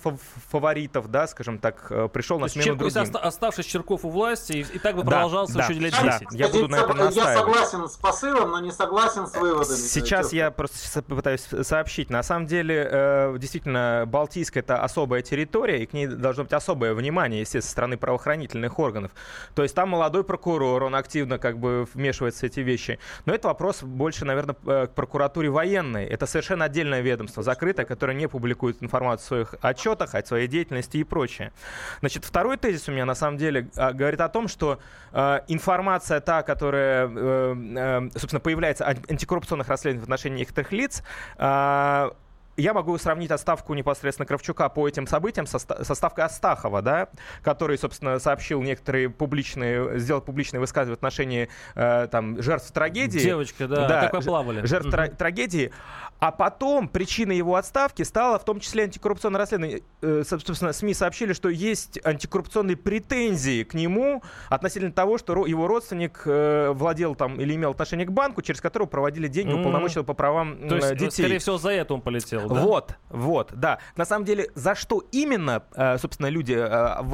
фаворитов, 0.50 1.10
да, 1.10 1.28
скажем 1.28 1.60
так, 1.60 1.88
э, 1.90 2.08
пришел 2.12 2.40
на 2.40 2.48
смену 2.48 2.66
Чер... 2.66 2.76
другим. 2.76 3.16
оставшись 3.22 3.66
Черков 3.66 4.06
у 4.06 4.10
власти, 4.10 4.54
и, 4.54 4.62
и 4.62 4.80
так 4.80 4.96
бы 4.96 5.04
да, 5.04 5.12
продолжался 5.12 5.54
да, 5.56 5.66
еще 5.66 5.74
лет 5.74 5.94
10. 5.94 6.04
Да, 6.04 6.20
я 6.32 6.48
буду 6.48 6.68
на 6.68 6.76
этом 6.78 6.98
настаивать. 6.98 7.16
Я 7.16 7.38
согласен 7.38 7.90
с 7.90 7.98
посылом, 7.98 8.52
но 8.52 8.60
не 8.60 8.72
согласен 8.72 9.28
с 9.28 9.36
выводами. 9.36 9.76
Сейчас 9.78 10.34
я 10.34 10.52
просто 10.52 11.02
пытаюсь 11.02 11.48
сообщить. 11.64 12.10
На 12.10 12.24
самом 12.24 12.48
деле, 12.48 12.88
э, 12.90 13.36
действительно, 13.38 14.06
Балтийская 14.08 14.62
это 14.62 14.84
особая 14.84 15.22
территория, 15.22 15.84
и 15.84 15.86
к 15.86 15.94
ней 15.94 16.08
должно 16.08 16.44
быть 16.44 16.54
особое 16.54 16.94
внимание, 16.94 17.42
естественно, 17.42 17.62
со 17.62 17.72
стороны 17.72 17.98
правоохранительных 17.98 18.80
органов. 18.80 19.12
То 19.56 19.64
есть 19.64 19.76
там 19.76 19.90
молодой 19.90 20.24
прокурор, 20.24 20.84
он 20.84 20.96
активно 20.96 21.38
как 21.40 21.58
бы 21.58 21.88
вмешивается 21.94 22.42
в 22.42 22.44
эти 22.44 22.60
вещи. 22.62 23.00
Но 23.26 23.34
это 23.34 23.48
вопрос 23.48 23.84
больше, 23.84 24.26
наверное, 24.26 24.56
э, 24.66 24.88
к 24.88 24.94
прокуратуре 24.94 25.50
военной. 25.50 26.06
Это 26.06 26.26
совершенно 26.26 26.66
отдельно 26.66 26.71
отдельное 26.72 27.02
ведомство 27.02 27.44
закрытое, 27.44 27.86
которое 27.86 28.14
не 28.14 28.28
публикует 28.28 28.82
информацию 28.82 29.24
в 29.24 29.28
своих 29.28 29.56
отчетах, 29.62 30.16
о 30.16 30.24
своей 30.24 30.48
деятельности 30.48 30.98
и 30.98 31.04
прочее. 31.04 31.52
Значит, 32.00 32.26
второй 32.26 32.58
тезис 32.58 32.88
у 32.88 32.92
меня 32.92 33.06
на 33.06 33.16
самом 33.16 33.38
деле 33.38 33.70
а, 33.76 33.92
говорит 33.94 34.22
о 34.22 34.30
том, 34.30 34.48
что 34.48 34.80
э, 35.12 35.40
информация 35.48 36.20
та, 36.22 36.44
которая, 36.44 37.08
э, 37.08 37.56
э, 37.76 38.10
собственно, 38.14 38.40
появляется 38.40 38.88
антикоррупционных 38.88 39.68
расследований 39.68 40.02
в 40.02 40.04
отношении 40.04 40.40
некоторых 40.40 40.72
лиц, 40.72 41.04
э, 41.38 42.12
я 42.58 42.74
могу 42.74 42.98
сравнить 42.98 43.32
отставку 43.32 43.74
непосредственно 43.74 44.26
Кравчука 44.26 44.70
по 44.70 44.88
этим 44.88 45.08
событиям 45.08 45.46
со, 45.48 45.60
со 45.60 45.96
ставкой 45.96 46.26
Астахова, 46.26 46.82
да, 46.82 47.10
который, 47.44 47.78
собственно, 47.78 48.20
сообщил 48.20 48.62
некоторые 48.62 49.10
публичные, 49.10 50.00
сделал 50.00 50.22
публичные 50.22 50.60
высказывания 50.60 50.96
в 50.96 51.00
отношении 51.00 51.50
э, 51.76 52.08
там, 52.12 52.42
жертв 52.42 52.72
трагедии. 52.72 53.20
Девочка, 53.20 53.68
да, 53.68 53.88
да 53.88 54.08
как 54.10 54.24
плавали. 54.24 54.66
Жертв 54.66 54.88
угу. 54.88 54.92
тра- 54.92 55.08
трагедии. 55.10 55.72
А 56.20 56.32
потом 56.32 56.88
причиной 56.88 57.36
его 57.36 57.56
отставки 57.56 58.04
стало 58.04 58.38
в 58.38 58.46
том 58.46 58.60
числе 58.60 58.84
антикоррупционное 58.84 59.40
расследование. 59.40 59.82
Э, 60.02 60.24
собственно, 60.24 60.72
СМИ 60.72 60.94
сообщили, 60.94 61.34
что 61.34 61.50
есть 61.50 62.00
антикоррупционные 62.04 62.78
претензии 62.78 63.64
к 63.64 63.74
нему 63.74 64.22
относительно 64.50 64.92
того, 64.92 65.18
что 65.18 65.46
его 65.46 65.68
родственник 65.68 66.22
э, 66.26 66.72
владел 66.74 67.16
там 67.16 67.40
или 67.40 67.56
имел 67.56 67.72
отношение 67.72 68.06
к 68.06 68.12
банку, 68.12 68.42
через 68.44 68.62
которого 68.62 68.88
проводили 68.88 69.28
деньги 69.28 69.52
mm-hmm. 69.52 69.62
уполномоченного 69.62 70.06
по 70.06 70.14
правам 70.14 70.68
То 70.70 70.76
есть, 70.76 70.94
детей. 70.96 71.24
скорее 71.24 71.40
всего, 71.40 71.58
за 71.58 71.72
это 71.72 71.94
он 71.94 72.02
полетел, 72.02 72.41
да? 72.48 72.62
Вот, 72.62 72.96
вот, 73.10 73.50
да. 73.54 73.80
На 73.96 74.06
самом 74.06 74.26
деле, 74.26 74.50
за 74.56 74.76
что 74.76 75.04
именно, 75.12 75.64
э, 75.76 75.98
собственно, 75.98 76.28
люди 76.28 76.54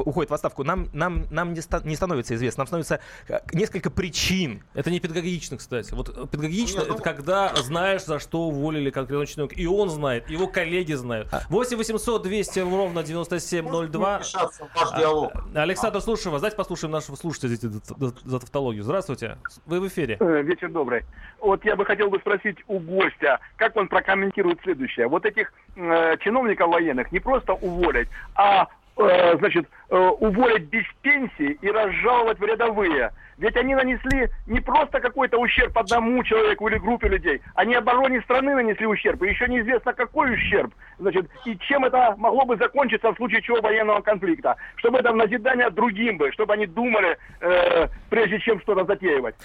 уходят 0.04 0.30
в 0.30 0.34
отставку, 0.34 0.64
нам, 0.64 0.88
нам, 0.92 1.26
нам 1.30 1.52
не, 1.52 1.60
ста- 1.60 1.82
не 1.84 1.96
становится 1.96 2.34
известно. 2.34 2.62
Нам 2.62 2.66
становится 2.66 3.00
несколько 3.52 3.90
причин. 3.90 4.62
Это 4.74 4.90
не 4.90 5.00
педагогично, 5.00 5.56
кстати. 5.56 5.92
Вот 5.94 6.30
педагогично 6.30 6.80
Нет, 6.80 6.88
ну... 6.88 6.94
это 6.94 7.02
когда 7.02 7.54
знаешь, 7.56 8.04
за 8.04 8.18
что 8.18 8.42
уволили 8.48 8.90
конкретного 8.90 9.26
чиновника. 9.26 9.60
И 9.60 9.66
он 9.66 9.90
знает, 9.90 10.28
его 10.28 10.46
коллеги 10.46 10.94
знают. 10.94 11.28
8 11.48 11.76
800 11.76 12.22
200 12.22 12.60
ровно 12.60 13.02
9702. 13.02 14.20
А, 14.34 15.62
Александр, 15.62 16.00
слушаю 16.00 16.32
вас. 16.32 16.40
Давайте 16.42 16.56
послушаем 16.56 16.92
нашего 16.92 17.16
слушателя 17.16 17.56
за 17.56 18.40
тавтологию. 18.40 18.82
Здравствуйте. 18.82 19.38
Вы 19.66 19.80
в 19.80 19.88
эфире. 19.88 20.16
Э, 20.20 20.42
вечер 20.42 20.70
добрый. 20.70 21.04
Вот 21.40 21.64
я 21.64 21.76
бы 21.76 21.84
хотел 21.84 22.10
бы 22.10 22.18
спросить 22.18 22.58
у 22.66 22.78
гостя, 22.78 23.40
как 23.56 23.76
он 23.76 23.88
прокомментирует 23.88 24.60
следующее. 24.62 25.08
Вот 25.08 25.17
этих 25.24 25.52
э, 25.76 26.16
чиновников 26.18 26.68
военных 26.70 27.12
не 27.12 27.20
просто 27.20 27.54
уволить, 27.54 28.08
а 28.34 28.66
значит, 28.98 29.66
э, 29.90 29.96
уволить 29.96 30.64
без 30.64 30.84
пенсии 31.02 31.58
и 31.60 31.70
разжаловать 31.70 32.38
в 32.38 32.44
рядовые. 32.44 33.12
Ведь 33.38 33.56
они 33.56 33.76
нанесли 33.76 34.28
не 34.48 34.60
просто 34.60 34.98
какой-то 34.98 35.38
ущерб 35.38 35.78
одному 35.78 36.24
человеку 36.24 36.66
или 36.68 36.78
группе 36.78 37.06
людей, 37.06 37.40
они 37.54 37.76
обороне 37.76 38.20
страны 38.22 38.56
нанесли 38.56 38.84
ущерб, 38.84 39.22
и 39.22 39.28
еще 39.28 39.46
неизвестно 39.46 39.92
какой 39.92 40.34
ущерб, 40.34 40.74
значит, 40.98 41.30
и 41.44 41.56
чем 41.58 41.84
это 41.84 42.16
могло 42.18 42.44
бы 42.44 42.56
закончиться 42.56 43.12
в 43.12 43.16
случае 43.16 43.40
чего 43.42 43.60
военного 43.60 44.00
конфликта, 44.00 44.56
чтобы 44.74 44.98
это 44.98 45.12
в 45.12 45.16
назидание 45.16 45.70
другим 45.70 46.18
бы, 46.18 46.32
чтобы 46.32 46.54
они 46.54 46.66
думали, 46.66 47.16
э, 47.40 47.86
прежде 48.10 48.40
чем 48.40 48.60
что-то 48.60 48.84
затеивать. 48.84 49.36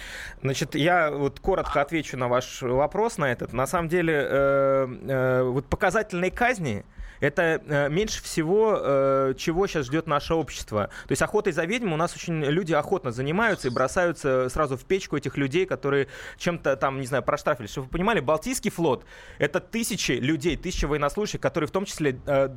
Значит, 0.41 0.73
я 0.73 1.11
вот 1.11 1.39
коротко 1.39 1.81
отвечу 1.81 2.17
на 2.17 2.27
ваш 2.27 2.63
вопрос 2.63 3.19
на 3.19 3.31
этот. 3.31 3.53
На 3.53 3.67
самом 3.67 3.89
деле, 3.89 4.13
э, 4.13 4.87
э, 5.07 5.43
вот 5.43 5.67
показательные 5.67 6.31
казни 6.31 6.83
это 7.23 7.61
э, 7.65 7.89
меньше 7.89 8.21
всего, 8.21 8.77
э, 8.77 9.33
чего 9.37 9.65
сейчас 9.65 9.85
ждет 9.85 10.07
наше 10.07 10.33
общество. 10.33 10.89
То 11.07 11.11
есть 11.11 11.21
охотой 11.21 11.53
за 11.53 11.63
ведьм 11.63 11.93
у 11.93 11.95
нас 11.95 12.13
очень 12.15 12.43
люди 12.43 12.73
охотно 12.73 13.11
занимаются 13.11 13.69
и 13.69 13.71
бросаются 13.71 14.49
сразу 14.49 14.75
в 14.75 14.83
печку 14.83 15.15
этих 15.15 15.37
людей, 15.37 15.65
которые 15.65 16.09
чем-то 16.37 16.75
там, 16.75 16.99
не 16.99 17.07
знаю, 17.07 17.23
проштрафили. 17.23 17.67
Чтобы 17.67 17.85
вы 17.85 17.91
понимали, 17.91 18.19
Балтийский 18.19 18.71
флот— 18.71 19.05
это 19.39 19.61
тысячи 19.61 20.11
людей, 20.11 20.57
тысячи 20.57 20.83
военнослужащих, 20.83 21.39
которые 21.39 21.69
в 21.69 21.71
том 21.71 21.85
числе, 21.85 22.19
э, 22.25 22.49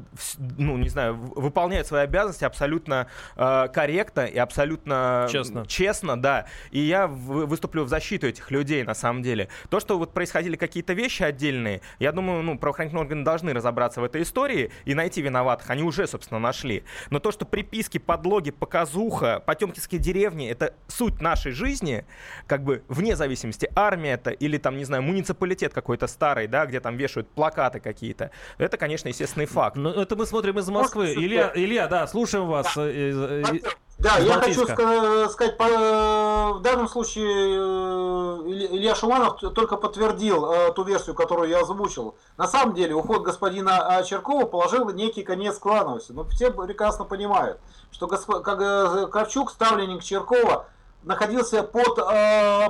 ну, 0.58 0.76
не 0.78 0.88
знаю, 0.88 1.14
выполняют 1.14 1.86
свои 1.86 2.02
обязанности 2.02 2.44
абсолютно 2.44 3.06
корректно 3.36 4.26
и 4.26 4.38
абсолютно 4.38 5.28
честно. 5.30 5.64
честно, 5.66 6.20
да. 6.20 6.46
И 6.72 6.80
я 6.80 7.06
выступлю 7.06 7.84
в 7.84 7.88
защиту 7.88 8.26
этих 8.26 8.50
людей, 8.50 8.82
на 8.82 8.94
самом 8.94 9.22
деле. 9.22 9.48
То, 9.70 9.78
что 9.78 9.96
вот 9.96 10.12
происходили 10.12 10.56
какие-то 10.56 10.92
вещи 10.92 11.22
отдельные, 11.22 11.82
я 12.00 12.10
думаю, 12.10 12.42
ну, 12.42 12.58
правоохранительные 12.58 13.02
органы 13.02 13.24
должны 13.24 13.52
разобраться 13.52 14.00
в 14.00 14.04
этой 14.04 14.22
истории 14.22 14.55
и 14.84 14.94
найти 14.94 15.22
виноватых. 15.22 15.70
Они 15.70 15.82
уже, 15.82 16.06
собственно, 16.06 16.40
нашли. 16.40 16.84
Но 17.10 17.18
то, 17.18 17.32
что 17.32 17.44
приписки, 17.44 17.98
подлоги, 17.98 18.50
показуха, 18.50 19.42
потемкинские 19.44 20.00
деревни— 20.00 20.48
это 20.50 20.74
суть 20.88 21.20
нашей 21.20 21.52
жизни, 21.52 22.04
как 22.46 22.62
бы 22.62 22.82
вне 22.88 23.16
зависимости, 23.16 23.70
армия 23.74 24.12
это 24.12 24.30
или 24.30 24.58
там, 24.58 24.76
не 24.76 24.84
знаю, 24.84 25.02
муниципалитет 25.02 25.72
какой-то 25.72 26.06
старый, 26.06 26.46
да, 26.46 26.66
где 26.66 26.80
там 26.80 26.96
вешают 26.96 27.28
плакаты 27.28 27.80
какие-то, 27.80 28.30
это, 28.58 28.76
конечно, 28.76 29.08
естественный 29.08 29.46
факт. 29.46 29.76
Но 29.76 29.92
это 29.92 30.16
мы 30.16 30.26
смотрим 30.26 30.58
из 30.58 30.68
Москвы. 30.68 31.12
Илья, 31.14 31.52
Илья, 31.54 31.86
да, 31.88 32.06
слушаем 32.06 32.46
вас. 32.46 32.74
Да. 32.74 33.70
Э, 33.98 34.02
э, 34.02 34.02
да, 34.02 34.18
я 34.18 34.34
хочу 34.34 34.64
сказать, 34.66 35.56
в 35.58 36.60
данном 36.60 36.88
случае 36.88 37.56
э, 37.58 38.66
Илья 38.72 38.94
Шуманов 38.94 39.40
только 39.54 39.76
подтвердил 39.76 40.50
э, 40.50 40.72
ту 40.72 40.84
версию, 40.84 41.14
которую 41.14 41.48
я 41.48 41.60
озвучил. 41.60 42.14
На 42.36 42.46
самом 42.46 42.74
деле, 42.74 42.94
уход 42.94 43.22
господина 43.22 44.02
Черкова 44.04 44.44
положил 44.46 44.88
некий 44.90 45.22
конец 45.22 45.58
клановости. 45.58 46.12
Но 46.12 46.24
все 46.24 46.50
прекрасно 46.50 47.04
понимают, 47.04 47.58
что 47.90 48.06
как 48.06 48.60
э, 48.60 49.06
Кравчук, 49.10 49.50
ставленник 49.50 50.02
Черкова, 50.02 50.66
находился 51.02 51.62
под 51.62 51.94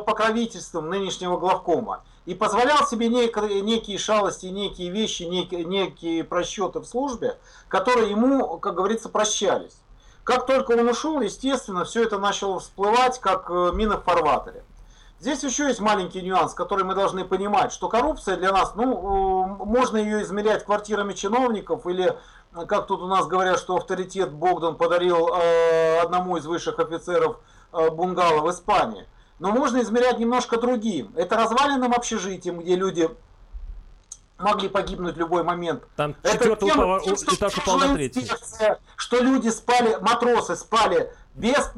покровительством 0.04 0.90
нынешнего 0.90 1.38
главкома 1.38 2.04
и 2.26 2.34
позволял 2.34 2.86
себе 2.86 3.08
некие 3.08 3.96
шалости, 3.96 4.46
некие 4.46 4.90
вещи, 4.90 5.22
некие, 5.22 5.64
некие 5.64 6.22
просчеты 6.22 6.80
в 6.80 6.84
службе, 6.84 7.38
которые 7.68 8.10
ему, 8.10 8.58
как 8.58 8.74
говорится, 8.74 9.08
прощались. 9.08 9.78
Как 10.26 10.44
только 10.44 10.72
он 10.72 10.88
ушел, 10.88 11.20
естественно, 11.20 11.84
все 11.84 12.02
это 12.02 12.18
начало 12.18 12.58
всплывать, 12.58 13.20
как 13.20 13.48
э, 13.48 13.70
мина 13.72 13.98
в 13.98 14.02
фарватере. 14.02 14.64
Здесь 15.20 15.44
еще 15.44 15.68
есть 15.68 15.78
маленький 15.78 16.20
нюанс, 16.20 16.52
который 16.52 16.82
мы 16.82 16.96
должны 16.96 17.24
понимать, 17.24 17.70
что 17.70 17.88
коррупция 17.88 18.36
для 18.36 18.50
нас, 18.50 18.74
ну, 18.74 18.90
э, 18.90 19.64
можно 19.64 19.96
ее 19.96 20.22
измерять 20.22 20.64
квартирами 20.64 21.12
чиновников 21.12 21.86
или, 21.86 22.06
э, 22.56 22.66
как 22.66 22.88
тут 22.88 23.02
у 23.02 23.06
нас 23.06 23.28
говорят, 23.28 23.60
что 23.60 23.76
авторитет 23.76 24.32
Богдан 24.32 24.74
подарил 24.74 25.32
одному 26.02 26.38
из 26.38 26.46
высших 26.46 26.80
офицеров 26.80 27.38
бунгало 27.70 28.40
в 28.40 28.50
Испании. 28.50 29.06
Но 29.38 29.52
можно 29.52 29.80
измерять 29.80 30.18
немножко 30.18 30.58
другим. 30.58 31.12
Это 31.14 31.36
разваленным 31.36 31.92
общежитием, 31.92 32.58
где 32.58 32.74
люди 32.74 33.08
могли 34.38 34.68
погибнуть 34.68 35.14
в 35.14 35.18
любой 35.18 35.42
момент. 35.42 35.84
Там 35.96 36.14
четвертый 36.22 36.70
упал, 36.70 36.98
этаж 36.98 37.58
упал 37.58 37.78
на 37.78 37.94
третий. 37.94 38.30
Что 38.96 39.20
люди 39.20 39.48
спали, 39.48 39.96
матросы 40.00 40.56
спали 40.56 41.12
без 41.34 41.70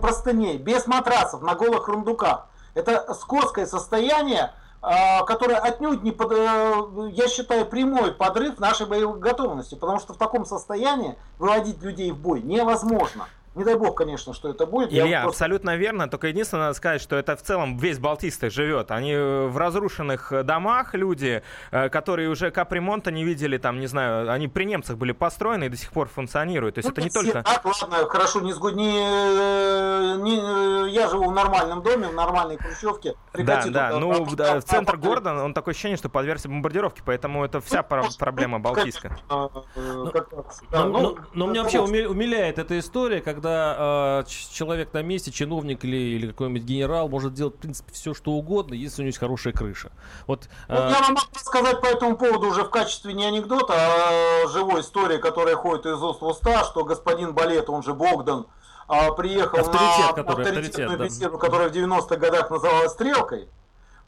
простыней, 0.00 0.58
без 0.58 0.86
матрасов, 0.86 1.42
на 1.42 1.54
голых 1.54 1.88
рундуках. 1.88 2.46
Это 2.74 3.14
скотское 3.14 3.66
состояние, 3.66 4.52
а, 4.82 5.24
которое 5.24 5.58
отнюдь 5.58 6.02
не, 6.02 6.12
под, 6.12 6.32
э, 6.32 7.10
я 7.12 7.28
считаю, 7.28 7.66
прямой 7.66 8.12
подрыв 8.12 8.58
нашей 8.60 8.86
боевой 8.86 9.18
готовности, 9.18 9.74
потому 9.74 9.98
что 9.98 10.14
в 10.14 10.16
таком 10.16 10.46
состоянии 10.46 11.18
выводить 11.38 11.82
людей 11.82 12.12
в 12.12 12.16
бой 12.16 12.40
невозможно. 12.40 13.26
Не 13.60 13.64
дай 13.64 13.74
бог, 13.74 13.94
конечно, 13.94 14.32
что 14.32 14.48
это 14.48 14.64
будет. 14.64 14.90
Илья, 14.90 15.20
просто... 15.20 15.44
абсолютно 15.44 15.76
верно. 15.76 16.08
Только 16.08 16.28
единственное, 16.28 16.62
надо 16.62 16.74
сказать, 16.74 17.02
что 17.02 17.16
это 17.16 17.36
в 17.36 17.42
целом 17.42 17.76
весь 17.76 17.98
Балтийск 17.98 18.50
живет. 18.50 18.90
Они 18.90 19.14
в 19.14 19.54
разрушенных 19.54 20.32
домах 20.46 20.94
люди, 20.94 21.42
э, 21.70 21.90
которые 21.90 22.30
уже 22.30 22.50
капремонта 22.50 23.10
не 23.10 23.22
видели, 23.22 23.58
там, 23.58 23.78
не 23.78 23.86
знаю, 23.86 24.32
они 24.32 24.48
при 24.48 24.64
немцах 24.64 24.96
были 24.96 25.12
построены 25.12 25.64
и 25.64 25.68
до 25.68 25.76
сих 25.76 25.90
пор 25.90 26.08
функционируют. 26.08 26.76
То 26.76 26.78
есть 26.78 26.88
ну, 26.88 26.92
это 26.92 27.02
не 27.02 27.10
только... 27.10 27.42
Так, 27.42 27.62
ладно, 27.66 28.08
хорошо, 28.08 28.40
не, 28.40 28.52
э, 28.52 30.16
не, 30.22 30.38
э, 30.38 30.88
я 30.88 31.06
живу 31.10 31.28
в 31.28 31.34
нормальном 31.34 31.82
доме, 31.82 32.08
в 32.08 32.14
нормальной 32.14 32.56
хрущевке. 32.56 33.14
Да, 33.34 33.66
да, 33.66 33.98
ну, 33.98 34.24
да, 34.36 34.60
в 34.60 34.64
центр 34.64 34.96
города, 34.96 35.44
он 35.44 35.52
такое 35.52 35.72
ощущение, 35.72 35.98
что 35.98 36.08
подвергся 36.08 36.48
бомбардировке, 36.48 37.02
поэтому 37.04 37.44
это 37.44 37.60
вся 37.60 37.84
ну, 37.90 38.08
проблема 38.18 38.58
Балтийска. 38.58 39.18
Но, 39.28 39.66
но, 40.72 41.16
но 41.34 41.46
меня 41.46 41.62
вообще 41.62 41.80
умиляет 41.80 42.58
эта 42.58 42.78
история, 42.78 43.20
когда 43.20 43.49
когда 43.50 44.20
э, 44.20 44.24
человек 44.52 44.92
на 44.92 45.02
месте, 45.02 45.30
чиновник 45.30 45.84
или, 45.84 45.96
или 45.96 46.26
какой-нибудь 46.28 46.62
генерал 46.62 47.08
может 47.08 47.34
делать, 47.34 47.56
в 47.56 47.58
принципе, 47.58 47.92
все, 47.92 48.14
что 48.14 48.32
угодно, 48.32 48.74
если 48.74 49.02
у 49.02 49.04
него 49.04 49.08
есть 49.08 49.18
хорошая 49.18 49.52
крыша. 49.52 49.90
Вот, 50.26 50.48
э... 50.68 50.74
ну, 50.74 50.90
я 50.90 51.00
вам 51.00 51.14
могу 51.14 51.38
сказать 51.38 51.80
по 51.80 51.86
этому 51.86 52.16
поводу 52.16 52.48
уже 52.48 52.64
в 52.64 52.70
качестве 52.70 53.12
не 53.12 53.24
анекдота, 53.24 53.74
а 53.76 54.48
живой 54.48 54.82
истории, 54.82 55.18
которая 55.18 55.56
ходит 55.56 55.86
из 55.86 56.02
уст 56.02 56.20
в 56.20 56.26
уста, 56.26 56.64
что 56.64 56.84
господин 56.84 57.34
Балет, 57.34 57.68
он 57.68 57.82
же 57.82 57.94
Богдан, 57.94 58.46
э, 58.88 59.12
приехал 59.16 59.58
авторитет, 59.58 60.16
на 60.16 60.22
который, 60.22 60.46
авторитетную 60.46 60.92
авторитет, 60.92 61.18
беседу, 61.18 61.32
да. 61.32 61.38
которая 61.38 61.68
в 61.68 61.72
90-х 61.72 62.16
годах 62.16 62.50
называлась 62.50 62.92
«Стрелкой», 62.92 63.48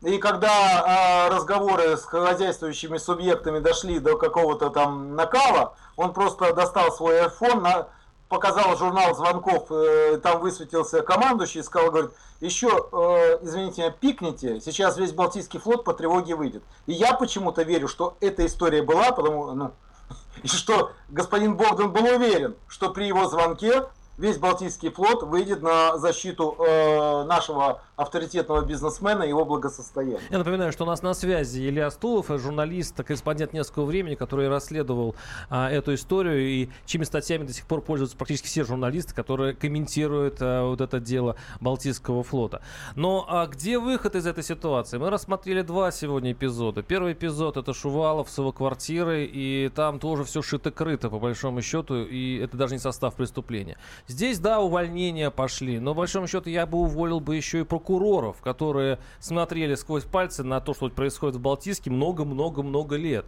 и 0.03 0.19
когда 0.19 1.29
э, 1.29 1.35
разговоры 1.35 1.97
с 1.97 2.05
хозяйствующими 2.05 2.99
субъектами 2.99 3.61
дошли 3.61 4.01
до 4.01 4.19
какого-то 4.19 4.71
там 4.71 5.15
накала, 5.15 5.75
он 5.95 6.13
просто 6.13 6.53
достал 6.55 6.91
свой 6.91 7.21
iPhone, 7.21 7.61
на, 7.61 7.87
показал 8.33 8.75
журнал 8.79 9.15
звонков, 9.15 9.71
э, 9.71 10.19
там 10.23 10.41
высветился 10.41 11.03
командующий 11.03 11.61
и 11.61 11.63
сказал, 11.63 11.91
говорит, 11.91 12.13
еще, 12.41 12.89
э, 12.91 13.39
извините 13.43 13.95
пикните, 14.01 14.59
сейчас 14.59 14.97
весь 14.97 15.13
Балтийский 15.13 15.61
флот 15.61 15.85
по 15.85 15.93
тревоге 15.93 16.35
выйдет. 16.35 16.63
И 16.87 16.95
я 16.95 17.13
почему-то 17.13 17.63
верю, 17.63 17.89
что 17.89 18.17
эта 18.21 18.47
история 18.47 18.83
была, 18.83 19.13
потому 19.13 19.53
ну, 19.53 19.73
что 20.45 20.93
господин 21.11 21.59
Богдан 21.59 21.93
был 21.93 22.07
уверен, 22.07 22.57
что 22.69 22.89
при 22.89 23.05
его 23.05 23.27
звонке 23.27 23.85
весь 24.17 24.39
Балтийский 24.39 24.91
флот 24.91 25.25
выйдет 25.25 25.61
на 25.61 25.99
защиту 25.99 26.57
э, 26.59 27.25
нашего 27.25 27.83
авторитетного 27.97 28.65
бизнесмена 28.65 29.23
и 29.23 29.29
его 29.29 29.45
благосостояния. 29.45 30.21
Я 30.31 30.39
напоминаю, 30.39 30.73
что 30.73 30.85
у 30.85 30.87
нас 30.87 31.03
на 31.03 31.13
связи 31.15 31.69
Илья 31.69 31.91
Стулов, 31.91 32.29
журналист, 32.29 32.97
корреспондент 32.97 33.53
несколько 33.53 33.83
времени, 33.83 34.15
который 34.15 34.49
расследовал 34.49 35.15
а, 35.51 35.71
эту 35.71 35.95
историю 35.95 36.41
и 36.41 36.69
чьими 36.87 37.05
статьями 37.05 37.45
до 37.45 37.53
сих 37.53 37.67
пор 37.67 37.83
пользуются 37.83 38.17
практически 38.17 38.47
все 38.47 38.65
журналисты, 38.65 39.15
которые 39.15 39.55
комментируют 39.55 40.39
а, 40.41 40.67
вот 40.67 40.81
это 40.81 41.01
дело 41.01 41.37
Балтийского 41.61 42.23
флота. 42.23 42.63
Но 42.97 43.27
а 43.29 43.47
где 43.47 43.79
выход 43.79 44.17
из 44.17 44.27
этой 44.27 44.43
ситуации? 44.43 44.97
Мы 44.97 45.11
рассмотрели 45.11 45.63
два 45.63 45.91
сегодня 45.91 46.33
эпизода. 46.33 46.83
Первый 46.83 47.13
эпизод 47.13 47.59
это 47.59 47.75
Шувалов 47.75 48.31
с 48.31 48.39
его 48.39 48.53
квартирой, 48.53 49.27
и 49.27 49.71
там 49.75 49.99
тоже 49.99 50.25
все 50.25 50.41
шито-крыто, 50.41 51.11
по 51.11 51.19
большому 51.19 51.61
счету, 51.61 52.05
и 52.05 52.39
это 52.39 52.57
даже 52.57 52.75
не 52.75 52.81
состав 52.81 53.15
преступления. 53.15 53.77
Здесь, 54.07 54.39
да, 54.39 54.61
увольнения 54.61 55.31
пошли, 55.31 55.79
но, 55.79 55.93
по 55.93 55.99
большому 55.99 56.27
счету, 56.27 56.49
я 56.49 56.67
бы 56.67 56.79
уволил 56.79 57.21
бы 57.21 57.37
еще 57.37 57.61
и 57.61 57.65
прокуроров, 57.83 58.41
которые 58.41 58.99
смотрели 59.19 59.75
сквозь 59.75 60.05
пальцы 60.05 60.43
на 60.45 60.61
то, 60.61 60.73
что 60.75 60.89
происходит 60.89 61.37
в 61.37 61.41
Балтийске 61.41 61.91
много-много-много 61.91 62.97
лет. 62.97 63.27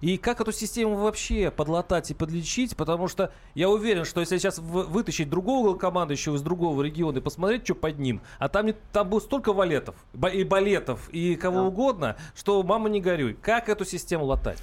И 0.00 0.16
как 0.16 0.40
эту 0.40 0.52
систему 0.52 0.94
вообще 0.94 1.50
подлатать 1.50 2.10
и 2.12 2.14
подлечить, 2.14 2.76
потому 2.76 3.08
что 3.08 3.32
я 3.54 3.68
уверен, 3.68 4.04
что 4.04 4.20
если 4.20 4.38
сейчас 4.38 4.58
вытащить 4.58 5.28
другого 5.28 5.76
командующего 5.76 6.36
из 6.36 6.42
другого 6.42 6.82
региона 6.82 7.18
и 7.18 7.20
посмотреть, 7.20 7.64
что 7.64 7.74
под 7.74 7.98
ним, 7.98 8.20
а 8.38 8.48
там, 8.48 8.68
там 8.92 9.08
будет 9.08 9.24
столько 9.24 9.52
валетов, 9.52 9.96
и 10.32 10.44
балетов, 10.44 11.08
и 11.08 11.34
кого 11.34 11.56
да. 11.56 11.64
угодно, 11.64 12.16
что 12.36 12.62
мама 12.62 12.88
не 12.88 13.00
горюй. 13.00 13.34
Как 13.34 13.68
эту 13.68 13.84
систему 13.84 14.26
латать? 14.26 14.62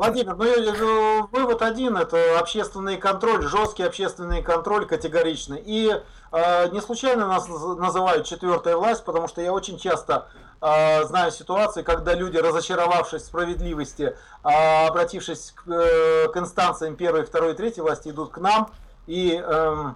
Владимир, 0.00 0.34
ну 0.34 1.28
вывод 1.30 1.60
один, 1.60 1.98
это 1.98 2.38
общественный 2.38 2.96
контроль, 2.96 3.46
жесткий 3.46 3.82
общественный 3.82 4.42
контроль 4.42 4.86
категоричный. 4.86 5.62
И 5.62 5.94
э, 6.32 6.68
не 6.70 6.80
случайно 6.80 7.28
нас 7.28 7.46
называют 7.46 8.26
четвертая 8.26 8.76
власть, 8.76 9.04
потому 9.04 9.28
что 9.28 9.42
я 9.42 9.52
очень 9.52 9.78
часто 9.78 10.28
э, 10.62 11.04
знаю 11.04 11.30
ситуации, 11.30 11.82
когда 11.82 12.14
люди, 12.14 12.38
разочаровавшись 12.38 13.24
в 13.24 13.26
справедливости, 13.26 14.16
э, 14.42 14.86
обратившись 14.86 15.52
к, 15.54 15.70
э, 15.70 16.28
к 16.28 16.36
инстанциям 16.38 16.96
первой, 16.96 17.26
второй, 17.26 17.52
третьей 17.52 17.82
власти, 17.82 18.08
идут 18.08 18.30
к 18.30 18.38
нам 18.38 18.70
и... 19.06 19.38
Э, 19.38 19.92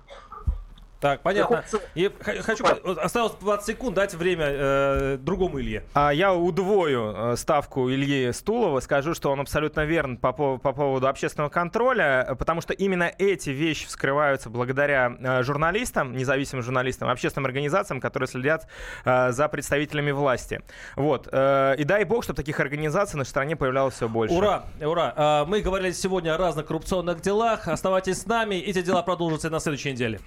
Так, 1.05 1.20
понятно. 1.20 1.62
Х- 1.62 2.42
хочу, 2.42 2.64
осталось 2.96 3.34
20 3.38 3.66
секунд, 3.66 3.94
дать 3.94 4.14
время 4.14 4.46
э, 4.48 5.18
другому 5.20 5.61
Илье. 5.61 5.84
А 5.92 6.14
я 6.14 6.32
удвою 6.32 7.12
э, 7.14 7.36
ставку 7.36 7.90
Ильи 7.90 8.32
Стулова, 8.32 8.80
скажу, 8.80 9.12
что 9.12 9.30
он 9.30 9.38
абсолютно 9.40 9.84
верен 9.84 10.16
по, 10.16 10.32
по 10.32 10.57
поводу 10.72 11.07
общественного 11.07 11.50
контроля, 11.50 12.24
э, 12.26 12.34
потому 12.36 12.62
что 12.62 12.72
именно 12.72 13.12
эти 13.18 13.50
вещи 13.50 13.86
вскрываются 13.86 14.48
благодаря 14.48 15.14
э, 15.20 15.42
журналистам, 15.42 16.16
независимым 16.16 16.62
журналистам, 16.64 17.11
общественным 17.11 17.44
организациям, 17.44 18.00
которые 18.00 18.26
следят 18.26 18.66
э, 19.05 19.30
за 19.32 19.48
представителями 19.48 20.11
власти. 20.11 20.62
Вот. 20.96 21.28
э, 21.30 21.74
И 21.76 21.84
дай 21.84 22.05
бог, 22.05 22.24
чтобы 22.24 22.38
таких 22.38 22.61
организаций 22.61 23.18
нашей 23.18 23.28
стране 23.28 23.57
появлялось 23.57 23.92
все 23.92 24.09
больше. 24.09 24.34
Ура, 24.34 24.64
ура. 24.80 25.44
Мы 25.46 25.61
говорили 25.61 25.92
сегодня 25.92 26.34
о 26.34 26.38
разных 26.38 26.64
коррупционных 26.64 27.20
делах. 27.20 27.68
Оставайтесь 27.68 28.22
с 28.22 28.26
нами. 28.26 28.55
Эти 28.55 28.80
дела 28.80 29.02
продолжатся 29.02 29.48
и 29.48 29.50
на 29.50 29.61
следующей 29.61 29.92
неделе. 29.92 30.18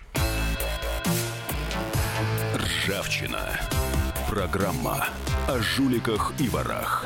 Ржавчина. 2.87 3.59
Программа 4.29 5.07
о 5.47 5.59
жуликах 5.59 6.33
и 6.39 6.47
ворах. 6.47 7.05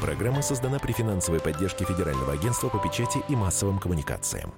Программа 0.00 0.40
создана 0.40 0.78
при 0.78 0.92
финансовой 0.92 1.40
поддержке 1.40 1.84
Федерального 1.84 2.34
агентства 2.34 2.68
по 2.68 2.78
печати 2.78 3.18
и 3.28 3.34
массовым 3.34 3.80
коммуникациям. 3.80 4.54